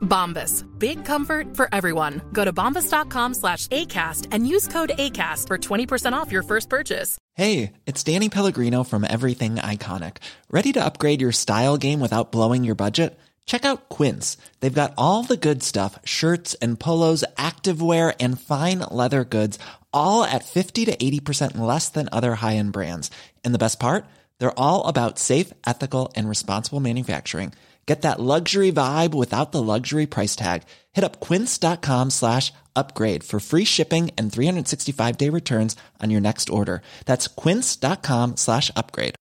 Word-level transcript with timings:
Bombas. 0.00 0.66
Big 0.78 1.04
comfort 1.04 1.56
for 1.56 1.68
everyone. 1.72 2.20
Go 2.32 2.44
to 2.44 2.52
bombas.com 2.52 3.34
slash 3.34 3.66
ACAST 3.68 4.26
and 4.32 4.46
use 4.46 4.66
code 4.68 4.92
ACAST 4.96 5.46
for 5.46 5.58
20% 5.58 6.12
off 6.12 6.32
your 6.32 6.42
first 6.42 6.68
purchase. 6.68 7.16
Hey, 7.34 7.72
it's 7.86 8.02
Danny 8.02 8.28
Pellegrino 8.28 8.84
from 8.84 9.06
Everything 9.08 9.56
Iconic. 9.56 10.18
Ready 10.50 10.72
to 10.72 10.84
upgrade 10.84 11.20
your 11.20 11.32
style 11.32 11.76
game 11.76 12.00
without 12.00 12.32
blowing 12.32 12.64
your 12.64 12.74
budget? 12.74 13.18
Check 13.46 13.64
out 13.64 13.88
Quince. 13.88 14.36
They've 14.60 14.80
got 14.82 14.94
all 14.96 15.22
the 15.22 15.36
good 15.36 15.62
stuff 15.62 15.98
shirts 16.04 16.54
and 16.62 16.78
polos, 16.78 17.24
activewear, 17.36 18.14
and 18.20 18.40
fine 18.40 18.78
leather 18.78 19.24
goods, 19.24 19.58
all 19.92 20.22
at 20.22 20.44
50 20.44 20.84
to 20.84 20.96
80% 20.96 21.58
less 21.58 21.88
than 21.88 22.08
other 22.12 22.36
high 22.36 22.56
end 22.56 22.72
brands. 22.72 23.10
And 23.44 23.54
the 23.54 23.58
best 23.58 23.80
part? 23.80 24.04
They're 24.38 24.58
all 24.58 24.86
about 24.86 25.18
safe, 25.18 25.52
ethical, 25.66 26.12
and 26.14 26.28
responsible 26.28 26.80
manufacturing. 26.80 27.52
Get 27.90 28.02
that 28.02 28.20
luxury 28.20 28.70
vibe 28.70 29.14
without 29.14 29.50
the 29.50 29.60
luxury 29.60 30.06
price 30.06 30.36
tag. 30.36 30.62
Hit 30.92 31.02
up 31.02 31.18
quince.com 31.18 32.10
slash 32.10 32.52
upgrade 32.76 33.24
for 33.24 33.40
free 33.40 33.64
shipping 33.64 34.12
and 34.16 34.32
365 34.32 35.16
day 35.16 35.28
returns 35.28 35.74
on 36.00 36.10
your 36.10 36.20
next 36.20 36.50
order. 36.50 36.82
That's 37.06 37.26
quince.com 37.26 38.36
slash 38.36 38.70
upgrade. 38.76 39.16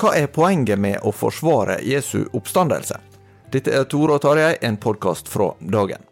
Hva 0.00 0.16
er 0.16 0.26
poenget 0.34 0.80
med 0.80 0.98
å 1.06 1.14
forsvare 1.14 1.78
Jesu 1.86 2.24
oppstandelse? 2.34 3.09
Dette 3.50 3.72
er 3.74 3.88
Tore 3.90 4.14
og 4.14 4.22
Tarjei, 4.22 4.52
en 4.62 4.76
podkast 4.78 5.26
fra 5.28 5.50
dagen. 5.58 6.09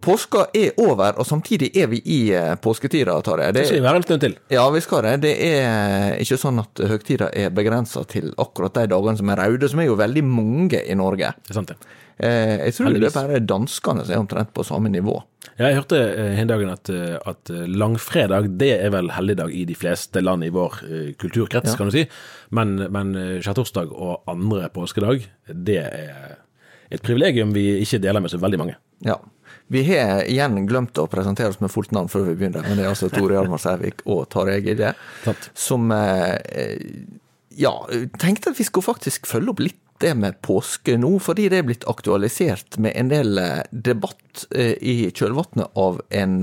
Påska 0.00 0.46
er 0.56 0.70
over, 0.80 1.18
og 1.20 1.26
samtidig 1.28 1.70
er 1.76 1.88
vi 1.92 1.98
i 2.08 2.18
eh, 2.32 2.54
påsketida, 2.56 3.18
Tarjei. 3.24 3.52
Det- 3.52 3.66
skal 3.68 3.80
vi 3.80 3.84
være 3.84 3.96
en 4.00 4.02
stund 4.06 4.20
til. 4.24 4.36
Ja, 4.48 4.64
vi 4.72 4.80
skal 4.80 5.02
det. 5.02 5.20
Det 5.26 5.32
er 5.44 6.14
ikke 6.22 6.38
sånn 6.40 6.60
at 6.62 6.80
høgtida 6.88 7.28
er 7.36 7.50
begrensa 7.50 8.06
til 8.08 8.30
akkurat 8.40 8.74
de 8.78 8.86
dagene 8.94 9.18
som 9.20 9.28
er 9.28 9.36
røde, 9.42 9.68
som 9.68 9.80
er 9.80 9.90
jo 9.90 9.96
veldig 10.00 10.24
mange 10.24 10.80
i 10.88 10.94
Norge. 10.96 11.34
Det 11.44 11.50
er 11.52 11.58
sant, 11.58 11.68
det. 11.74 11.76
Eh, 12.20 12.56
jeg 12.66 12.74
tror 12.76 12.92
det 12.96 13.02
er 13.08 13.14
bare 13.16 13.40
danskene 13.40 14.04
som 14.04 14.14
er 14.14 14.20
omtrent 14.20 14.52
på 14.56 14.64
samme 14.64 14.88
nivå. 14.92 15.22
Ja, 15.58 15.68
jeg 15.68 15.76
hørte 15.82 16.00
en 16.40 16.50
at, 16.70 16.88
eh, 16.88 17.16
at 17.26 17.50
eh, 17.50 17.66
langfredag 17.68 18.56
det 18.58 18.72
er 18.84 18.90
vel 18.90 19.10
helligdag 19.10 19.52
i 19.52 19.64
de 19.64 19.74
fleste 19.74 20.20
land 20.22 20.44
i 20.44 20.48
vår 20.48 20.80
kulturkrets, 20.80 21.16
kulturkrets, 21.20 21.76
kan 21.76 21.88
du 21.88 21.92
si. 21.92 22.06
Men, 22.50 22.76
men 22.92 23.12
skjærtorsdag 23.40 23.92
og 23.92 24.22
andre 24.28 24.68
påskedag, 24.72 25.26
det 25.52 25.78
er 25.78 26.38
et 26.90 27.02
privilegium 27.02 27.52
vi 27.54 27.80
ikke 27.84 28.00
deler 28.02 28.20
med 28.20 28.30
så 28.32 28.40
veldig 28.40 28.58
mange. 28.58 28.76
Ja. 29.04 29.16
Vi 29.70 29.84
har 29.86 30.24
igjen 30.26 30.64
glemt 30.66 30.98
å 30.98 31.06
presentere 31.06 31.52
oss 31.52 31.60
med 31.62 31.70
fullt 31.70 31.92
navn 31.94 32.08
før 32.10 32.24
vi 32.26 32.32
begynner, 32.40 32.64
men 32.66 32.74
det 32.74 32.82
er 32.82 32.90
altså 32.90 33.06
Tore 33.12 33.36
Hjalmar 33.36 33.60
Sævik 33.62 34.02
og 34.02 34.24
Tarjei 34.32 34.64
Gilje 34.64 34.90
som 35.54 35.92
eh, 35.94 36.80
ja, 37.54 37.70
tenkte 38.18 38.50
at 38.50 38.58
vi 38.58 38.66
skulle 38.66 38.88
faktisk 38.88 39.30
følge 39.30 39.54
opp 39.54 39.62
litt 39.62 39.78
det 40.00 40.14
med 40.16 40.40
påske 40.42 40.96
nå, 40.98 41.12
fordi 41.22 41.46
det 41.52 41.60
er 41.60 41.68
blitt 41.68 41.86
aktualisert 41.86 42.80
med 42.82 42.96
en 42.98 43.12
del 43.12 43.38
eh, 43.38 43.62
debatt 43.70 44.42
eh, 44.50 44.74
i 44.80 44.96
kjølvannet 45.14 45.78
av 45.78 46.02
en 46.18 46.36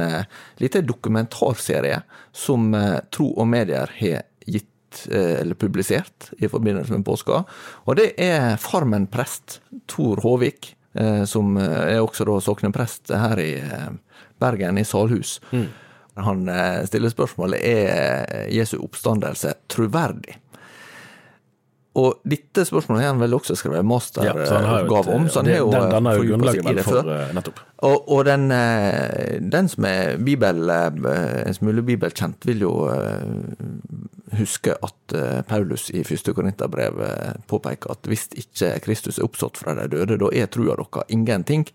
liten 0.63 0.88
dokumentarserie 0.88 1.99
som 2.31 2.71
Tro 3.11 3.33
og 3.33 3.51
Medier 3.51 3.91
har 3.99 4.23
gitt 4.47 5.03
eller 5.11 5.57
publisert 5.59 6.29
i 6.39 6.47
forbindelse 6.47 6.95
med 6.95 7.03
påska. 7.05 7.44
Og 7.83 7.99
det 7.99 8.13
er 8.23 8.55
Farmen 8.61 9.09
prest, 9.11 9.59
Tor 9.91 10.23
Håvik, 10.23 10.77
som 11.25 11.57
eh, 11.57 11.95
er 11.95 12.01
også 12.01 12.25
da 12.27 12.39
sokneprest 12.43 13.13
her 13.13 13.41
i 13.41 13.51
eh, 13.59 13.91
Bergen, 14.39 14.77
i 14.77 14.85
Salhus. 14.85 15.37
Han 16.17 16.49
eh, 16.49 16.83
stiller 16.89 17.13
spørsmålet 17.13 17.61
er 17.61 18.47
Jesu 18.53 18.77
oppstandelse 18.81 19.53
troverdig. 19.69 20.39
Og 21.97 22.19
dette 22.29 22.61
spørsmålet 22.67 23.03
har 23.03 23.13
han 23.15 23.21
vel 23.21 23.33
også 23.33 23.55
skrevet 23.57 23.79
Ja, 23.79 23.81
jo 23.81 23.89
masteroppgave 23.89 25.15
om, 25.15 25.25
så 25.29 25.41
han 25.41 25.49
har 25.49 25.61
jo 25.63 25.71
den 25.73 25.89
danner 25.95 26.17
jo 26.17 26.21
fordypet 26.21 26.35
grunnlaget 26.35 26.69
i 26.69 26.85
for 26.85 27.09
eh, 27.13 27.31
nettopp. 27.37 27.61
Og, 27.87 28.11
og 28.13 28.21
den, 28.27 28.45
eh, 28.53 29.37
den 29.41 29.69
som 29.71 29.87
er 29.89 30.17
bibel, 30.21 30.69
eh, 30.69 31.39
en 31.41 31.57
smule 31.57 31.85
bibelkjent, 31.87 32.45
vil 32.49 32.65
jo 32.67 32.73
eh, 32.93 33.23
huske 34.37 34.75
at 34.83 35.15
eh, 35.17 35.39
Paulus 35.49 35.87
i 35.89 36.03
første 36.05 36.35
Korinterbrev 36.37 37.01
eh, 37.07 37.31
påpeker 37.49 37.95
at 37.95 38.09
hvis 38.11 38.27
ikke 38.37 38.75
Kristus 38.85 39.17
er 39.17 39.25
oppstått 39.25 39.57
fra 39.57 39.73
de 39.79 39.89
døde, 39.95 40.19
da 40.21 40.29
er 40.33 40.51
trua 40.53 40.77
deres 40.77 41.09
ingenting. 41.09 41.65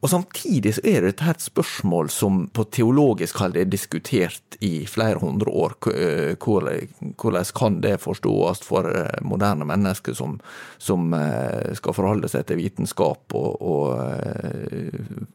Og 0.00 0.08
samtidig 0.08 0.72
så 0.78 0.82
er 0.88 1.04
dette 1.04 1.26
et 1.28 1.42
spørsmål 1.44 2.08
som 2.12 2.46
på 2.56 2.64
teologisk 2.72 3.42
hold 3.42 3.58
er 3.60 3.68
diskutert 3.68 4.56
i 4.64 4.86
flere 4.88 5.20
hundre 5.20 5.52
år. 5.52 5.74
Eh, 5.92 6.36
Hvordan 6.40 7.50
kan 7.56 7.80
det 7.84 7.98
forstås 8.00 8.64
for 8.64 8.88
eh, 8.88 9.20
moderne 9.20 9.66
mennesker 9.68 10.16
som, 10.16 10.38
som 10.78 11.12
eh, 11.12 11.74
skal 11.76 11.96
forholde 11.96 12.30
seg 12.32 12.46
til 12.48 12.62
vitenskap 12.62 13.36
og, 13.36 13.60
og 13.60 14.00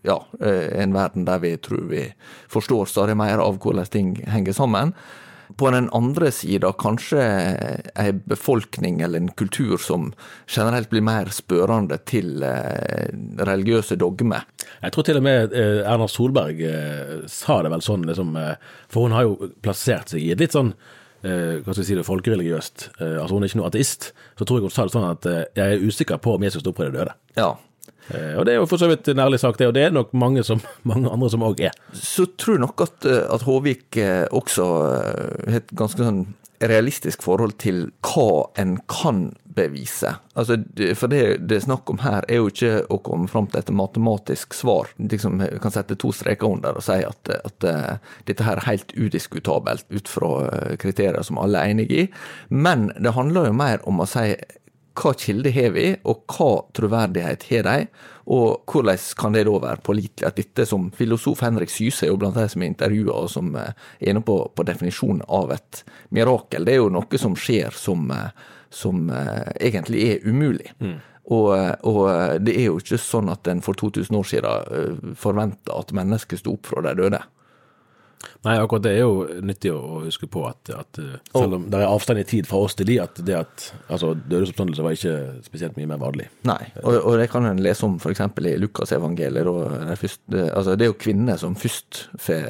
ja, 0.06 0.18
en 0.42 0.98
verden 0.98 1.28
der 1.30 1.44
vi 1.44 1.54
tror 1.62 1.86
vi 1.92 2.08
forstår 2.50 2.90
stadig 2.90 3.18
mer 3.18 3.44
av 3.44 3.62
hvordan 3.62 3.94
ting 3.94 4.16
henger 4.26 4.58
sammen. 4.58 4.96
På 5.58 5.70
den 5.72 5.90
andre 5.94 6.32
sida 6.34 6.72
kanskje 6.80 7.22
ei 7.96 8.12
befolkning 8.14 9.02
eller 9.06 9.22
en 9.22 9.32
kultur 9.38 9.78
som 9.82 10.10
generelt 10.48 10.90
blir 10.90 11.06
mer 11.06 11.30
spørrende 11.34 12.00
til 12.08 12.44
eh, 12.44 13.14
religiøse 13.38 13.98
dogmer. 14.02 14.48
Jeg 14.82 14.96
tror 14.96 15.08
til 15.08 15.22
og 15.22 15.26
med 15.28 15.56
eh, 15.56 15.82
Erna 15.86 16.10
Solberg 16.12 16.62
eh, 16.66 17.16
sa 17.32 17.62
det 17.64 17.72
vel 17.74 17.86
sånn, 17.86 18.06
liksom, 18.10 18.36
for 18.92 19.08
hun 19.08 19.16
har 19.16 19.28
jo 19.28 19.52
plassert 19.64 20.14
seg 20.14 20.26
i 20.26 20.32
et 20.36 20.42
litt 20.44 20.56
sånn 20.56 20.76
hva 21.26 21.74
skal 21.74 21.80
vi 21.80 21.86
si 21.88 21.96
det, 21.98 22.04
folkereligiøst. 22.06 22.84
Altså 23.02 23.34
Hun 23.34 23.42
er 23.42 23.50
ikke 23.50 23.58
noe 23.58 23.70
ateist. 23.72 24.12
Så 24.38 24.46
tror 24.46 24.60
jeg 24.60 24.68
hun 24.68 24.74
sa 24.76 24.84
det 24.86 24.94
sånn 24.94 25.08
at 25.08 25.26
jeg 25.58 25.64
er 25.64 25.82
usikker 25.82 26.20
på 26.22 26.36
om 26.36 26.44
Jesus 26.46 26.62
sto 26.62 26.70
opp 26.70 26.78
fra 26.78 26.86
de 26.86 27.00
døde. 27.00 27.16
Ja. 27.34 27.48
Eh, 28.08 28.34
og 28.38 28.46
det 28.46 28.54
er 28.54 28.62
jo 28.62 28.70
for 28.70 28.82
så 28.82 28.90
vidt 28.92 29.10
en 29.10 29.24
ærlig 29.26 29.42
sak, 29.42 29.58
det, 29.60 29.70
og 29.70 29.76
det 29.78 29.88
er 29.88 29.94
nok 29.96 30.14
mange, 30.18 30.46
som, 30.46 30.62
mange 30.90 31.12
andre 31.12 31.32
som 31.34 31.46
òg 31.46 31.64
er. 31.70 31.76
Så 31.94 32.30
tror 32.38 32.58
jeg 32.58 32.66
nok 32.68 32.88
at, 32.88 32.98
eh, 33.10 33.24
at 33.34 33.46
Håvik 33.48 34.02
eh, 34.02 34.26
også 34.32 34.72
har 35.46 35.62
et 35.62 35.78
ganske 35.78 36.04
sånn 36.04 36.26
realistisk 36.66 37.26
forhold 37.26 37.58
til 37.60 37.90
hva 38.08 38.46
en 38.62 38.78
kan 38.88 39.26
bevise. 39.58 40.14
Altså, 40.40 40.56
for 40.96 41.12
det 41.12 41.20
det 41.50 41.58
er 41.58 41.66
snakk 41.66 41.92
om 41.92 42.00
her, 42.00 42.24
er 42.32 42.40
jo 42.40 42.48
ikke 42.48 42.78
å 42.92 42.98
komme 43.04 43.28
fram 43.32 43.50
til 43.52 43.60
et 43.60 43.72
matematisk 43.76 44.56
svar. 44.56 44.88
Liksom 44.96 45.44
kan 45.62 45.76
sette 45.76 45.98
to 46.00 46.14
streker 46.16 46.56
under 46.56 46.80
og 46.80 46.86
si 46.88 46.96
at, 47.04 47.32
at 47.36 47.68
dette 48.28 48.48
her 48.48 48.62
er 48.62 48.70
helt 48.70 48.96
udiskutabelt 48.96 49.84
ut 49.92 50.12
fra 50.12 50.32
kriterier 50.80 51.28
som 51.28 51.40
alle 51.44 51.60
er 51.60 51.76
enige 51.76 52.06
i. 52.06 52.08
Men 52.50 52.88
det 52.96 53.16
handler 53.20 53.52
jo 53.52 53.60
mer 53.60 53.84
om 53.88 54.00
å 54.00 54.10
si 54.10 54.32
hva 54.96 55.12
kilde 55.20 55.52
har 55.52 55.74
vi, 55.76 55.88
og 56.08 56.24
hva 56.32 56.50
troverdighet 56.76 57.48
har 57.50 57.66
de, 57.68 57.88
og 58.32 58.72
hvordan 58.72 59.02
kan 59.20 59.36
det 59.36 59.44
da 59.46 59.58
være 59.62 59.84
pålitelig 59.86 60.28
at 60.28 60.40
dette 60.40 60.66
som 60.70 60.88
filosof 60.96 61.44
Henrik 61.46 61.70
Syse 61.70 62.08
er 62.08 62.14
jo 62.14 62.20
blant 62.22 62.38
de 62.40 62.48
som 62.50 62.64
er 62.64 62.72
intervjua, 62.72 63.18
og 63.26 63.32
som 63.32 63.52
eh, 63.60 63.74
er 64.00 64.14
inne 64.14 64.24
på, 64.26 64.40
på 64.56 64.66
definisjonen 64.66 65.22
av 65.28 65.54
et 65.54 65.84
mirakel. 66.16 66.66
Det 66.66 66.74
er 66.76 66.82
jo 66.82 66.94
noe 66.96 67.22
som 67.22 67.36
skjer 67.38 67.76
som, 67.78 68.08
eh, 68.16 68.32
som 68.74 69.10
eh, 69.14 69.52
egentlig 69.70 70.08
er 70.10 70.26
umulig. 70.26 70.72
Og, 71.26 71.50
og 71.90 72.02
det 72.46 72.54
er 72.54 72.68
jo 72.68 72.76
ikke 72.78 73.00
sånn 73.02 73.32
at 73.34 73.48
en 73.50 73.64
for 73.66 73.74
2000 73.74 74.14
år 74.14 74.28
siden 74.30 75.16
forventa 75.18 75.74
at 75.74 75.94
mennesket 75.98 76.38
sto 76.38 76.54
opp 76.54 76.70
fra 76.70 76.84
de 76.86 76.92
døde. 77.00 77.22
Nei, 78.46 78.56
akkurat 78.62 78.86
det 78.86 78.94
er 78.96 79.04
jo 79.04 79.42
nyttig 79.46 79.72
å 79.74 80.02
huske 80.06 80.30
på 80.32 80.46
at, 80.50 80.70
at 80.74 81.00
eh, 81.02 81.18
selv 81.32 81.58
om 81.58 81.68
det 81.72 81.82
er 81.82 81.88
avstand 81.90 82.22
i 82.22 82.26
tid 82.28 82.50
fra 82.50 82.62
oss 82.66 82.78
til 82.78 82.90
de, 82.90 82.98
at 83.04 83.20
det 83.26 83.38
at 83.40 83.66
altså, 83.88 84.14
dødesoppstandelse 84.16 84.86
var 84.86 84.98
ikke 84.98 85.16
spesielt 85.46 85.80
mye 85.80 85.90
mer 85.90 86.02
vanlig. 86.02 86.28
Nei, 86.48 86.60
og, 86.84 87.00
og 87.02 87.18
det 87.22 87.30
kan 87.34 87.48
en 87.50 87.62
lese 87.64 87.88
om 87.88 87.98
f.eks. 88.00 88.24
i 88.26 88.56
Lukasevangeliet. 88.62 89.50
Altså, 89.50 90.76
det 90.76 90.88
er 90.88 90.92
jo 90.92 91.00
kvinner 91.00 91.40
som 91.42 91.58
først 91.60 92.06
får 92.22 92.46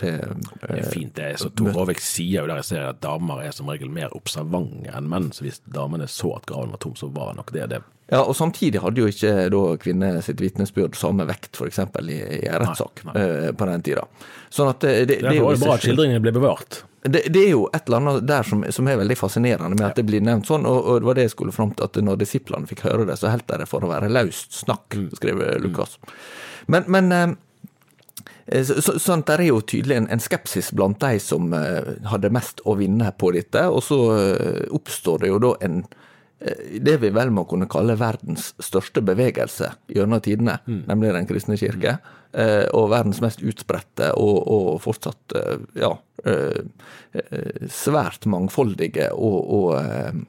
Det 0.00 0.76
er 0.76 0.90
fint, 0.90 1.14
det. 1.16 1.32
Så 1.40 1.50
Tor 1.56 1.72
Håvik 1.76 2.02
sier 2.04 2.42
jo 2.42 2.48
der 2.50 2.60
jeg 2.62 2.70
ser 2.72 2.90
at 2.90 3.00
damer 3.02 3.44
er 3.44 3.54
som 3.56 3.70
regel 3.70 3.92
mer 3.92 4.12
observante 4.16 4.92
enn 4.96 5.08
menn. 5.10 5.30
Så 5.34 5.46
hvis 5.46 5.62
damene 5.70 6.08
så 6.10 6.34
at 6.38 6.48
graven 6.50 6.74
var 6.74 6.82
tom, 6.82 6.96
så 6.98 7.10
var 7.14 7.34
nok 7.38 7.52
det 7.54 7.70
det. 7.74 7.82
Ja, 8.10 8.24
og 8.24 8.34
samtidig 8.36 8.80
hadde 8.82 9.04
jo 9.04 9.08
ikke 9.10 9.32
da 9.54 9.58
kvinner 9.78 10.16
sitt 10.24 10.40
vitnesbyrd 10.42 10.96
samme 10.98 11.22
vekt, 11.28 11.54
f.eks. 11.54 11.78
i, 12.02 12.16
i 12.18 12.46
en 12.50 12.56
rettssak 12.58 13.04
eh, 13.14 13.50
på 13.54 13.68
den 13.68 13.84
tida. 13.86 14.02
Sånn 14.50 14.72
at 14.72 14.80
det, 14.82 14.94
det, 15.04 15.04
det, 15.12 15.18
det 15.28 15.34
er 15.36 15.38
jo 15.38 15.52
bra 15.60 15.76
at 15.76 15.84
skildringene 15.84 16.22
ble 16.24 16.32
bevart. 16.34 16.80
Det, 17.06 17.22
det, 17.30 17.44
er 17.44 17.52
jo 17.54 17.68
et 17.70 17.86
eller 17.86 18.00
annet 18.00 18.26
der 18.26 18.48
som, 18.48 18.64
som 18.74 18.90
er 18.90 18.98
veldig 18.98 19.16
fascinerende 19.16 19.78
med 19.78 19.86
at 19.92 20.00
det 20.00 20.04
blir 20.10 20.24
nevnt 20.26 20.50
sånn, 20.50 20.66
og, 20.66 20.80
og, 20.82 20.98
det 20.98 21.08
var 21.08 21.20
det 21.20 21.28
jeg 21.28 21.34
skulle 21.36 21.54
fram 21.54 21.70
til, 21.76 21.86
at 21.86 22.02
når 22.02 22.18
disiplene 22.24 22.72
fikk 22.72 22.82
høre 22.88 23.06
det, 23.06 23.16
så 23.20 23.30
holdt 23.30 23.46
de 23.52 23.60
det 23.62 23.70
for 23.70 23.86
å 23.86 23.92
være 23.92 24.10
løst 24.10 24.58
snakk, 24.58 24.98
mm. 24.98 25.06
skrev 25.22 25.46
Lukas. 25.62 25.94
Men, 26.66 26.90
men 26.90 27.14
eh, 27.14 27.38
så, 28.66 28.82
så, 28.82 28.98
sånn, 28.98 29.22
Der 29.30 29.38
er 29.38 29.52
jo 29.52 29.62
tydelig 29.62 30.00
en, 30.00 30.10
en, 30.10 30.26
skepsis 30.26 30.74
blant 30.74 30.98
de 30.98 31.14
som 31.22 31.54
hadde 32.10 32.34
mest 32.34 32.58
å 32.66 32.74
vinne 32.74 33.14
på 33.14 33.30
dette, 33.38 33.68
og 33.70 33.84
så 33.86 34.02
oppstår 34.74 35.22
det 35.22 35.30
jo 35.30 35.42
da 35.46 35.56
en 35.62 35.84
Eh, 35.84 36.08
det 36.80 36.96
vi 37.02 37.10
vel 37.12 37.30
må 37.36 37.44
kunne 37.48 37.68
kalle 37.68 37.98
verdens 38.00 38.50
største 38.64 39.02
bevegelse 39.04 39.68
gjennom 39.92 40.22
tidene, 40.24 40.56
mm. 40.64 40.82
nemlig 40.88 41.12
Den 41.16 41.28
kristne 41.28 41.58
kirke. 41.60 41.98
Mm. 42.00 42.70
Og 42.78 42.90
verdens 42.92 43.18
mest 43.20 43.42
utbredte 43.42 44.12
og, 44.14 44.36
og 44.54 44.68
fortsatt 44.84 45.34
eh, 45.34 45.64
ja, 45.82 45.90
svært 47.74 48.28
mangfoldige 48.30 49.08
og, 49.16 49.50
og, 49.50 50.20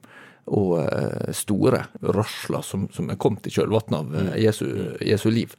og 0.58 1.36
store 1.38 1.84
rørsler 2.02 2.66
som, 2.66 2.88
som 2.96 3.12
er 3.14 3.20
kommet 3.22 3.46
i 3.46 3.54
kjølvannet 3.54 3.98
av 4.00 4.10
mm. 4.10 4.32
Jesu, 4.42 4.66
Jesu, 5.06 5.30
liv. 5.30 5.54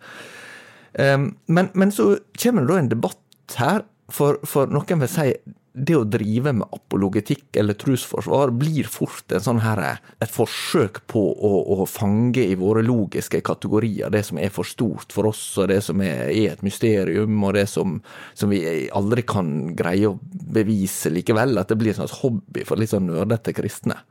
Men, 0.99 1.71
men 1.73 1.95
så 1.95 2.17
kommer 2.35 2.67
det 2.67 2.73
da 2.73 2.81
en 2.83 2.93
debatt 2.97 3.57
her, 3.61 3.87
for, 4.13 4.43
for 4.49 4.73
noen 4.73 5.05
vil 5.05 5.13
si 5.13 5.31
det 5.73 5.95
å 5.97 6.05
drive 6.05 6.53
med 6.53 6.69
apologetikk 6.77 7.57
eller 7.57 7.77
trosforsvar 7.81 8.53
blir 8.61 8.89
fort 8.93 9.33
sånn 9.41 9.63
her, 9.65 9.81
et 10.21 10.33
forsøk 10.33 11.01
på 11.09 11.23
å, 11.33 11.53
å, 11.75 11.87
fange 11.89 12.45
i 12.45 12.59
våre 12.61 12.83
logiske 12.85 13.41
kategorier 13.45 14.13
det 14.13 14.25
som 14.29 14.41
er 14.43 14.53
for 14.53 14.69
stort 14.69 15.15
for 15.15 15.31
oss, 15.31 15.41
og 15.63 15.71
det 15.73 15.81
som 15.85 16.03
er, 16.05 16.29
er 16.29 16.53
et 16.53 16.67
mysterium, 16.67 17.39
og 17.41 17.57
det 17.57 17.67
som, 17.73 17.97
som, 18.35 18.53
vi 18.53 18.91
aldri 18.93 19.25
kan 19.25 19.73
greie 19.79 20.11
å 20.11 20.19
bevise 20.31 21.13
likevel. 21.13 21.57
At 21.61 21.73
det 21.73 21.81
blir 21.81 21.95
en 21.95 22.03
slags 22.03 22.21
hobby 22.21 22.67
for 22.69 22.81
litt 22.81 22.93
sånn 22.93 23.09
nerdete 23.09 23.57
kristne. 23.57 24.03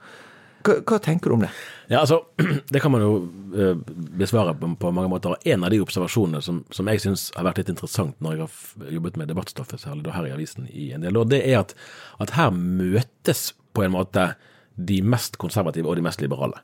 Hva, 0.61 0.77
hva, 0.85 0.97
tenker 1.01 1.31
du 1.31 1.35
om 1.35 1.43
det? 1.45 1.49
Ja, 1.89 2.01
altså, 2.01 2.21
Det 2.73 2.81
kan 2.83 2.93
man 2.93 3.03
jo 3.03 3.11
uh, 3.55 3.75
besvare 4.19 4.53
på, 4.57 4.69
på, 4.79 4.91
mange 4.95 5.11
måter. 5.11 5.35
En 5.53 5.65
av 5.65 5.73
de 5.73 5.81
observasjonene 5.83 6.41
som, 6.45 6.61
som 6.73 6.89
jeg 6.91 7.03
syns 7.03 7.29
har 7.37 7.47
vært 7.49 7.61
litt 7.61 7.71
interessant 7.73 8.17
når 8.21 8.35
jeg 8.35 8.47
har 8.47 8.95
jobbet 8.97 9.21
med 9.21 9.31
debattstoffet, 9.31 9.81
særlig 9.81 10.05
da 10.07 10.15
her 10.15 10.29
i 10.29 10.33
avisen 10.35 10.67
i 10.69 10.91
en 10.95 11.05
del 11.05 11.17
år, 11.17 11.29
det 11.33 11.43
er 11.49 11.61
at, 11.63 11.75
at 12.21 12.35
her 12.37 12.51
møtes 12.55 13.51
på 13.75 13.85
en 13.85 13.95
måte 13.95 14.33
de 14.75 14.99
mest 15.03 15.37
konservative 15.41 15.89
og 15.89 15.97
de 15.99 16.05
mest 16.05 16.21
liberale. 16.23 16.61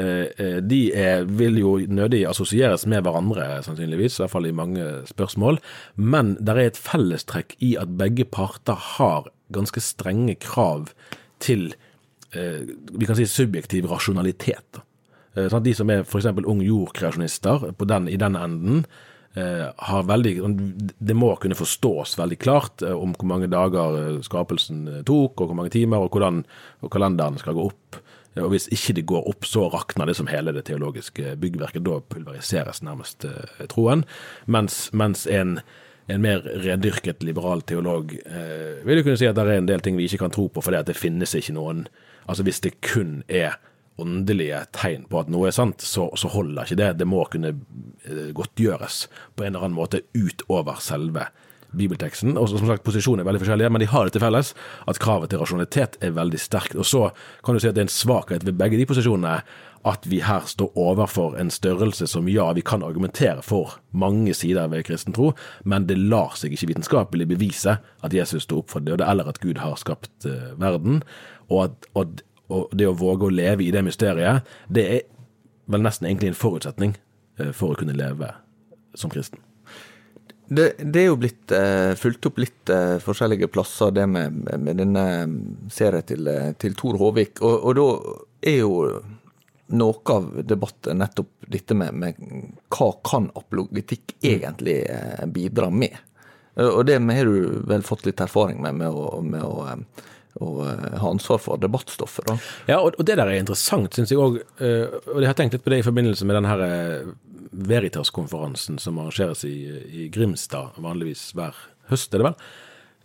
Uh, 0.00 0.58
de 0.64 0.80
er, 0.96 1.26
vil 1.26 1.60
jo 1.60 1.74
nødig 1.90 2.24
assosieres 2.30 2.86
med 2.90 3.04
hverandre, 3.06 3.46
sannsynligvis, 3.66 4.18
i 4.18 4.24
hvert 4.24 4.34
fall 4.34 4.48
i 4.48 4.56
mange 4.56 4.88
spørsmål, 5.10 5.60
men 5.96 6.34
det 6.40 6.56
er 6.56 6.64
et 6.70 6.80
fellestrekk 6.80 7.54
i 7.64 7.76
at 7.80 7.94
begge 8.00 8.26
parter 8.26 8.78
har 8.96 9.30
ganske 9.54 9.82
strenge 9.82 10.36
krav 10.40 10.92
til 11.42 11.72
Eh, 11.72 11.89
vi 12.32 13.06
kan 13.06 13.18
si 13.18 13.26
subjektiv 13.26 13.88
rasjonalitet. 13.90 14.80
Eh, 15.34 15.46
sånn 15.50 15.64
de 15.64 15.74
som 15.76 15.90
er 15.92 16.04
f.eks. 16.04 16.28
ung 16.42 16.62
jordkreasjonister 16.64 17.70
i 17.70 18.18
den 18.20 18.36
enden, 18.36 18.84
eh, 19.34 19.70
har 19.70 20.02
veldig 20.04 20.34
Det 20.98 21.14
må 21.14 21.36
kunne 21.36 21.58
forstås 21.58 22.16
veldig 22.18 22.38
klart 22.38 22.82
om 22.82 23.14
hvor 23.14 23.26
mange 23.26 23.50
dager 23.50 24.22
skapelsen 24.22 25.04
tok, 25.04 25.40
og 25.40 25.50
hvor 25.50 25.56
mange 25.56 25.70
timer, 25.70 25.98
og 25.98 26.10
hvordan 26.10 26.44
og 26.82 26.90
kalenderen 26.90 27.38
skal 27.38 27.54
gå 27.54 27.66
opp. 27.70 28.00
Og 28.36 28.50
Hvis 28.50 28.68
ikke 28.70 28.94
det 28.94 29.06
går 29.06 29.26
opp, 29.28 29.44
så 29.44 29.68
rakner 29.70 30.06
det 30.06 30.16
som 30.16 30.28
hele 30.30 30.52
det 30.52 30.64
teologiske 30.64 31.36
byggverket. 31.36 31.82
Da 31.82 31.98
pulveriseres 32.00 32.82
nærmest 32.82 33.26
troen. 33.68 34.04
Mens, 34.46 34.92
mens 34.92 35.26
en 35.26 35.60
en 36.10 36.22
mer 36.22 36.42
rendyrket 36.64 37.22
liberal 37.22 37.62
teolog 37.62 38.14
eh, 38.26 38.84
vil 38.86 39.00
jo 39.00 39.06
kunne 39.06 39.20
si 39.20 39.28
at 39.28 39.36
det 39.36 39.44
er 39.46 39.60
en 39.60 39.68
del 39.68 39.82
ting 39.84 39.98
vi 39.98 40.08
ikke 40.08 40.24
kan 40.24 40.34
tro 40.34 40.48
på, 40.52 40.62
fordi 40.64 40.80
at 40.80 40.88
det 40.90 40.98
finnes 40.98 41.34
ikke 41.36 41.54
noen 41.54 41.84
Altså 42.30 42.46
hvis 42.46 42.62
det 42.64 42.78
kun 42.86 43.20
er 43.28 43.58
åndelige 44.00 44.62
tegn 44.72 45.04
på 45.10 45.20
at 45.20 45.30
noe 45.32 45.50
er 45.50 45.54
sant, 45.54 45.82
så, 45.84 46.08
så 46.16 46.30
holder 46.32 46.64
ikke 46.64 46.80
det. 46.80 46.90
Det 47.02 47.08
må 47.08 47.24
kunne 47.30 47.52
eh, 47.52 48.30
godtgjøres 48.36 49.04
på 49.36 49.44
en 49.44 49.52
eller 49.52 49.66
annen 49.66 49.76
måte 49.76 50.04
utover 50.16 50.80
selve 50.80 51.28
bibelteksten. 51.76 52.38
Og 52.40 52.48
som 52.50 52.66
sagt, 52.66 52.84
Posisjonene 52.86 53.24
er 53.24 53.30
veldig 53.30 53.42
forskjellige, 53.44 53.72
men 53.72 53.84
de 53.84 53.90
har 53.90 54.06
det 54.06 54.16
til 54.16 54.24
felles 54.24 54.54
at 54.90 55.00
kravet 55.02 55.30
til 55.30 55.42
rasjonalitet 55.42 55.98
er 56.02 56.16
veldig 56.16 56.40
sterkt. 56.40 56.78
Og 56.78 56.86
Så 56.86 57.10
kan 57.44 57.54
du 57.54 57.62
si 57.62 57.68
at 57.68 57.76
det 57.76 57.84
er 57.84 57.90
en 57.90 57.98
svakhet 57.98 58.46
ved 58.46 58.58
begge 58.58 58.80
de 58.80 58.88
posisjonene 58.90 59.40
at 59.88 60.04
vi 60.06 60.20
her 60.20 60.44
står 60.44 60.76
overfor 60.78 61.38
en 61.40 61.50
størrelse 61.50 62.06
som 62.10 62.28
ja, 62.28 62.50
vi 62.52 62.64
kan 62.66 62.82
argumentere 62.84 63.40
for 63.42 63.78
mange 63.96 64.34
sider 64.36 64.68
ved 64.68 64.84
kristen 64.84 65.14
tro, 65.16 65.32
men 65.64 65.86
det 65.88 65.96
lar 65.98 66.36
seg 66.36 66.52
ikke 66.52 66.72
vitenskapelig 66.74 67.28
bevise 67.30 67.78
at 67.80 68.16
Jesus 68.16 68.44
sto 68.44 68.60
opp 68.60 68.74
for 68.74 68.84
det, 68.84 68.98
eller 69.00 69.30
at 69.30 69.40
Gud 69.40 69.62
har 69.62 69.78
skapt 69.80 70.28
uh, 70.28 70.52
verden. 70.60 71.00
Og, 71.48 71.64
at, 71.64 71.88
og, 71.94 72.20
og, 72.52 72.68
det 72.76 72.90
å 72.90 72.96
våge 72.96 73.30
å 73.30 73.34
leve 73.34 73.64
i 73.64 73.72
det 73.72 73.84
mysteriet, 73.86 74.48
det 74.68 74.88
er 74.98 75.06
vel 75.70 75.86
nesten 75.86 76.10
egentlig 76.10 76.34
en 76.34 76.42
forutsetning 76.42 76.98
uh, 77.40 77.52
for 77.56 77.72
å 77.72 77.80
kunne 77.80 77.96
leve 77.96 78.34
som 78.98 79.12
kristen. 79.12 79.40
Det, 80.50 80.72
det, 80.82 81.04
er 81.04 81.12
jo 81.12 81.18
blitt 81.22 81.52
eh, 81.54 81.92
fulgt 81.94 82.26
opp 82.26 82.40
litt 82.42 82.70
eh, 82.74 82.96
forskjellige 82.98 83.46
plasser, 83.54 83.92
det 83.94 84.08
med, 84.10 84.40
med 84.58 84.80
denne 84.80 85.04
serien 85.70 86.02
til, 86.02 86.26
til 86.58 86.74
Tor 86.74 86.98
Håvik. 86.98 87.38
Og, 87.38 87.68
og, 87.70 87.78
da 87.78 88.48
er 88.50 88.56
jo 88.64 88.72
noe 89.70 90.14
av 90.14 90.28
debatten 90.44 90.98
nettopp 90.98 91.48
dette 91.50 91.74
med, 91.74 91.94
med 91.94 92.20
hva 92.72 92.90
kan 93.06 93.30
apologetikk 93.38 94.16
egentlig 94.22 94.82
eh, 94.90 95.26
bidra 95.30 95.70
med? 95.70 95.96
Eh, 96.56 96.68
og 96.68 96.86
det 96.88 96.98
har 97.00 97.28
du 97.28 97.60
vel 97.70 97.84
fått 97.86 98.06
litt 98.08 98.22
erfaring 98.22 98.60
med, 98.62 98.80
med 98.82 98.94
å, 98.94 99.20
med 99.22 99.44
å, 99.46 99.66
eh, 99.70 100.06
å 100.40 100.52
ha 100.64 101.10
ansvar 101.10 101.42
for 101.42 101.60
debattstoffet, 101.62 102.26
da. 102.30 102.38
Ja, 102.70 102.80
og, 102.82 102.98
det 102.98 103.18
der 103.18 103.26
er 103.26 103.40
interessant, 103.40 103.94
syns 103.94 104.14
jeg 104.14 104.22
òg. 104.22 104.40
Og 104.60 105.20
jeg 105.20 105.30
har 105.30 105.38
tenkt 105.38 105.56
litt 105.56 105.66
på 105.66 105.74
det 105.74 105.82
i 105.82 105.86
forbindelse 105.86 106.26
med 106.28 106.40
den 106.40 106.50
her 106.50 106.64
Veritas-konferansen 107.50 108.78
som 108.78 108.98
arrangeres 109.02 109.44
i, 109.48 109.56
i 109.90 110.10
Grimstad 110.14 110.78
vanligvis 110.82 111.30
hver 111.38 111.56
høst, 111.90 112.14
er 112.14 112.22
det 112.22 112.30
vel? 112.30 112.42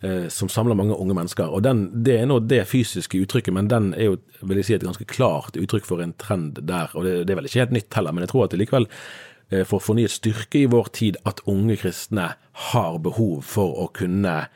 Eh, 0.03 0.27
som 0.27 0.49
samler 0.51 0.75
mange 0.75 0.95
unge 0.95 1.15
mennesker. 1.15 1.47
Og 1.47 1.63
den, 1.63 2.03
Det 2.03 2.19
er 2.19 2.25
nå 2.25 2.39
det 2.39 2.67
fysiske 2.67 3.17
uttrykket, 3.23 3.53
men 3.53 3.69
den 3.69 3.93
er 3.93 4.11
jo 4.11 4.17
vil 4.41 4.57
jeg 4.57 4.65
si, 4.65 4.73
et 4.73 4.83
ganske 4.83 5.05
klart 5.05 5.55
uttrykk 5.55 5.85
for 5.85 6.01
en 6.01 6.13
trend 6.13 6.59
der. 6.61 6.89
og 6.93 7.03
Det, 7.03 7.25
det 7.25 7.31
er 7.31 7.39
vel 7.39 7.45
ikke 7.45 7.63
helt 7.63 7.71
nytt 7.71 7.93
heller, 7.95 8.11
men 8.11 8.21
jeg 8.21 8.29
tror 8.29 8.43
at 8.43 8.51
det 8.51 8.59
likevel 8.59 8.87
eh, 9.51 9.63
får 9.63 9.79
fornyet 9.79 10.11
styrke 10.11 10.59
i 10.59 10.67
vår 10.69 10.91
tid 10.91 11.17
at 11.25 11.39
unge 11.47 11.77
kristne 11.77 12.35
har 12.71 12.99
behov 12.99 13.41
for 13.43 13.71
å 13.71 13.87
kunne 13.87 14.49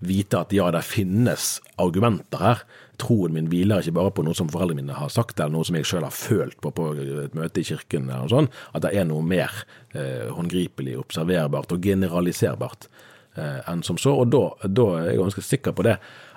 vite 0.00 0.38
at 0.38 0.52
ja, 0.52 0.70
det 0.70 0.82
finnes 0.84 1.60
argumenter 1.76 2.40
her. 2.40 2.62
Troen 2.96 3.34
min 3.36 3.50
hviler 3.52 3.84
ikke 3.84 3.98
bare 4.00 4.12
på 4.16 4.24
noe 4.24 4.34
som 4.34 4.48
foreldrene 4.48 4.80
mine 4.80 4.96
har 4.96 5.12
sagt, 5.12 5.38
eller 5.38 5.52
noe 5.52 5.64
som 5.64 5.76
jeg 5.76 5.88
selv 5.88 6.08
har 6.08 6.16
følt 6.16 6.56
på 6.64 6.72
på 6.72 6.88
et 6.96 7.36
møte 7.36 7.60
i 7.60 7.68
kirken, 7.68 8.08
eller 8.08 8.24
noe 8.24 8.32
sånt, 8.32 8.56
at 8.72 8.84
det 8.84 8.94
er 8.96 9.04
noe 9.04 9.20
mer 9.20 9.52
eh, 9.92 10.32
håndgripelig, 10.32 10.96
observerbart 11.04 11.76
og 11.76 11.84
generaliserbart 11.84 12.88
eh, 13.36 13.60
enn 13.70 13.84
som 13.86 13.98
så. 14.00 14.14
Og 14.22 14.30
da, 14.32 14.44
da, 14.66 14.86
er 15.00 15.10
jeg 15.12 15.20
ganske 15.22 15.44
sikker 15.44 15.76
på 15.76 15.86
det, 15.86 15.96